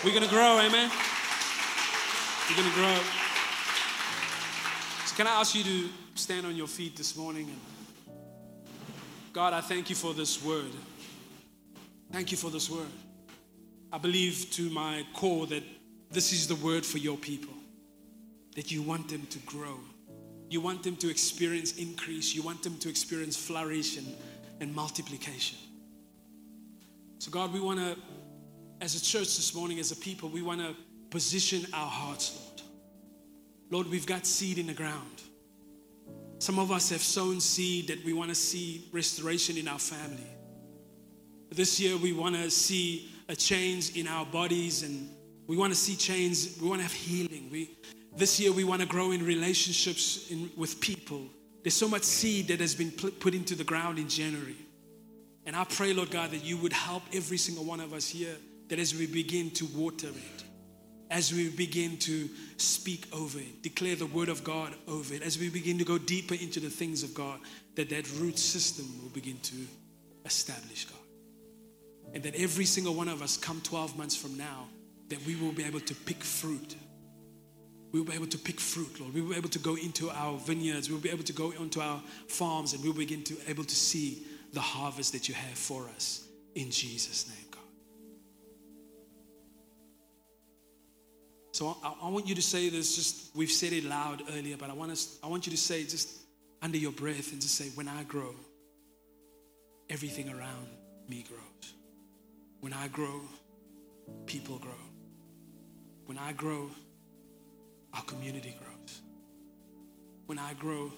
We're 0.06 0.12
going 0.12 0.23
to 0.23 0.30
grow, 0.30 0.60
amen. 0.60 0.89
We're 2.50 2.56
going 2.56 2.69
to 2.69 2.76
grow. 2.76 2.97
So, 5.08 5.15
can 5.17 5.28
I 5.28 5.41
ask 5.41 5.54
you 5.56 5.65
to 5.65 5.89
stand 6.15 6.45
on 6.45 6.56
your 6.56 6.67
feet 6.67 6.95
this 6.95 7.17
morning? 7.17 7.50
And 7.50 8.15
God, 9.34 9.52
I 9.52 9.60
thank 9.60 9.89
you 9.89 9.95
for 9.97 10.13
this 10.13 10.41
word. 10.41 10.71
Thank 12.13 12.32
you 12.32 12.38
for 12.38 12.50
this 12.50 12.69
word. 12.69 12.88
I 13.91 13.97
believe 13.97 14.52
to 14.52 14.69
my 14.69 15.06
core 15.13 15.47
that 15.47 15.63
this 16.12 16.32
is 16.32 16.47
the 16.47 16.56
word 16.56 16.86
for 16.86 16.97
your 16.97 17.17
people, 17.17 17.54
that 18.56 18.71
you 18.71 18.82
want 18.82 19.10
them 19.10 19.28
to 19.32 19.39
grow 19.39 19.78
you 20.50 20.62
want 20.62 20.84
them 20.84 20.96
to 20.98 21.10
experience 21.10 21.78
increase. 21.78 22.34
You 22.34 22.42
want 22.42 22.64
them 22.64 22.78
to 22.80 22.90
experience 22.90 23.36
flourish 23.36 23.98
and, 23.98 24.08
and 24.60 24.74
multiplication. 24.74 25.58
So, 27.20 27.32
God, 27.32 27.52
we 27.54 27.60
want 27.60 27.80
to, 27.80 27.98
as 28.80 28.96
a 28.96 29.04
church 29.04 29.36
this 29.36 29.54
morning, 29.56 29.80
as 29.80 29.92
a 29.92 29.96
people, 29.96 30.30
we 30.30 30.42
want 30.42 30.62
to 30.62 30.76
position 31.10 31.66
our 31.74 31.90
hearts, 31.90 32.40
Lord. 32.40 32.62
Lord, 33.70 33.88
we've 33.88 34.06
got 34.06 34.26
seed 34.26 34.58
in 34.58 34.68
the 34.68 34.74
ground. 34.74 35.22
Some 36.40 36.60
of 36.60 36.72
us 36.72 36.90
have 36.92 37.02
sown 37.02 37.42
seed 37.42 37.88
that 37.88 38.04
we 38.06 38.14
want 38.14 38.30
to 38.30 38.36
see 38.36 38.88
restoration 38.92 39.58
in 39.58 39.68
our 39.68 39.80
family. 39.80 40.28
This 41.50 41.80
year, 41.80 41.98
we 41.98 42.14
want 42.14 42.36
to 42.36 42.50
see 42.52 43.10
a 43.28 43.36
change 43.36 43.98
in 43.98 44.08
our 44.08 44.26
bodies 44.26 44.84
and 44.84 45.10
we 45.48 45.58
want 45.58 45.74
to 45.74 45.80
see 45.80 45.96
change. 45.96 46.50
We 46.62 46.68
want 46.68 46.80
to 46.80 46.84
have 46.84 46.94
healing. 46.94 47.50
We, 47.52 47.78
this 48.18 48.40
year, 48.40 48.52
we 48.52 48.64
want 48.64 48.82
to 48.82 48.88
grow 48.88 49.12
in 49.12 49.26
relationships 49.26 50.30
in, 50.32 50.50
with 50.58 50.80
people. 50.82 51.28
There's 51.64 51.76
so 51.76 51.88
much 51.88 52.04
seed 52.04 52.48
that 52.48 52.60
has 52.60 52.74
been 52.74 52.92
put 52.92 53.34
into 53.34 53.56
the 53.56 53.64
ground 53.64 54.00
in 54.00 54.10
January. 54.10 54.56
And 55.46 55.56
I 55.56 55.64
pray, 55.64 55.94
Lord 55.94 56.12
God, 56.12 56.32
that 56.32 56.44
you 56.44 56.58
would 56.58 56.74
help 56.74 57.04
every 57.14 57.38
single 57.38 57.64
one 57.64 57.80
of 57.80 57.94
us 57.94 58.10
here, 58.10 58.36
that 58.70 58.80
as 58.80 58.94
we 58.94 59.08
begin 59.08 59.52
to 59.52 59.66
water 59.68 60.08
it, 60.08 60.44
as 61.10 61.32
we 61.32 61.50
begin 61.50 61.98
to 61.98 62.30
speak 62.58 63.08
over 63.14 63.40
it, 63.40 63.64
declare 63.64 63.96
the 63.96 64.08
word 64.08 64.30
of 64.30 64.44
God 64.44 64.74
over 64.88 65.14
it, 65.14 65.22
as 65.22 65.40
we 65.40 65.50
begin 65.50 65.78
to 65.78 65.86
go 65.86 65.98
deeper 65.98 66.34
into 66.34 66.60
the 66.60 66.70
things 66.70 67.04
of 67.04 67.14
God, 67.14 67.40
that 67.76 67.90
that 67.90 68.12
root 68.20 68.38
system 68.38 68.86
will 69.02 69.10
begin 69.10 69.40
to 69.40 69.56
establish, 70.26 70.86
God. 70.86 71.00
And 72.14 72.24
that 72.24 72.36
every 72.36 72.66
single 72.66 72.94
one 72.94 73.08
of 73.08 73.22
us 73.22 73.38
come 73.38 73.62
12 73.62 73.98
months 73.98 74.16
from 74.16 74.38
now, 74.38 74.68
that 75.10 75.26
we 75.26 75.36
will 75.36 75.54
be 75.54 75.64
able 75.64 75.80
to 75.82 75.96
pick 75.96 76.24
fruit 76.24 76.76
we 77.91 78.00
will 78.00 78.08
be 78.08 78.13
able 78.13 78.28
to 78.28 78.38
pick 78.38 78.60
fruit, 78.60 79.00
Lord. 79.00 79.13
We 79.13 79.21
will 79.21 79.32
be 79.32 79.38
able 79.38 79.50
to 79.50 79.60
go 79.60 79.76
into 79.76 80.10
our 80.10 80.38
vineyards. 80.38 80.89
We 80.89 80.95
will 80.95 81.02
be 81.02 81.10
able 81.10 81.23
to 81.23 81.34
go 81.34 81.54
onto 81.60 81.80
our 81.80 82.02
farms 82.28 82.73
and 82.73 82.84
we'll 82.84 82.93
begin 82.93 83.23
to 83.26 83.36
able 83.47 83.63
to 83.63 83.76
see 83.76 84.23
the 84.54 84.60
harvest 84.60 85.13
that 85.13 85.28
you 85.30 85.36
have 85.36 85.58
for 85.58 85.88
us 85.95 86.28
in 86.56 86.71
Jesus' 86.71 87.28
name, 87.28 87.45
God. 87.52 87.62
So 91.52 91.78
I, 91.84 91.93
I 92.04 92.10
want 92.10 92.28
you 92.28 92.36
to 92.36 92.41
say 92.41 92.69
this, 92.69 92.95
just 92.95 93.36
we've 93.36 93.52
said 93.52 93.73
it 93.73 93.84
loud 93.84 94.23
earlier, 94.36 94.58
but 94.58 94.69
I 94.69 94.73
want 94.73 94.91
us, 94.91 95.17
I 95.23 95.28
want 95.28 95.45
you 95.45 95.52
to 95.52 95.58
say 95.58 95.84
just 95.84 96.10
under 96.62 96.78
your 96.78 96.91
breath 96.91 97.32
and 97.32 97.41
just 97.41 97.56
say, 97.56 97.69
when 97.76 97.88
I 97.88 98.04
grow, 98.04 98.34
everything 99.89 100.30
around 100.30 100.67
me 101.08 101.23
grows. 101.28 101.73
When 102.60 102.73
I 102.73 102.88
grow, 102.88 103.21
people 104.26 104.58
grow. 104.58 104.71
When 106.06 106.17
I 106.17 106.32
grow, 106.34 106.69
our 107.98 108.04
community 108.04 108.56
grows. 108.60 109.02
When 110.28 110.38
I 110.38 110.54
grow, 110.54 110.92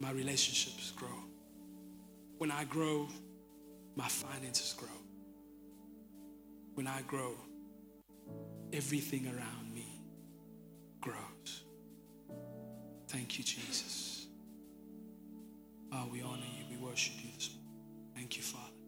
my 0.00 0.10
relationships 0.10 0.92
grow. 0.96 1.24
When 2.38 2.50
I 2.50 2.64
grow, 2.64 3.06
my 3.94 4.08
finances 4.08 4.74
grow. 4.76 4.88
When 6.74 6.86
I 6.86 7.02
grow, 7.02 7.34
everything 8.72 9.26
around 9.26 9.72
me 9.72 10.00
grows. 11.00 11.64
Thank 13.08 13.38
you, 13.38 13.44
Jesus. 13.44 14.26
Oh, 15.92 16.08
we 16.10 16.22
honor 16.22 16.46
you. 16.58 16.76
We 16.76 16.84
worship 16.84 17.14
you 17.22 17.30
this 17.36 17.50
morning. 17.50 18.12
Thank 18.14 18.36
you, 18.36 18.42
Father. 18.42 18.80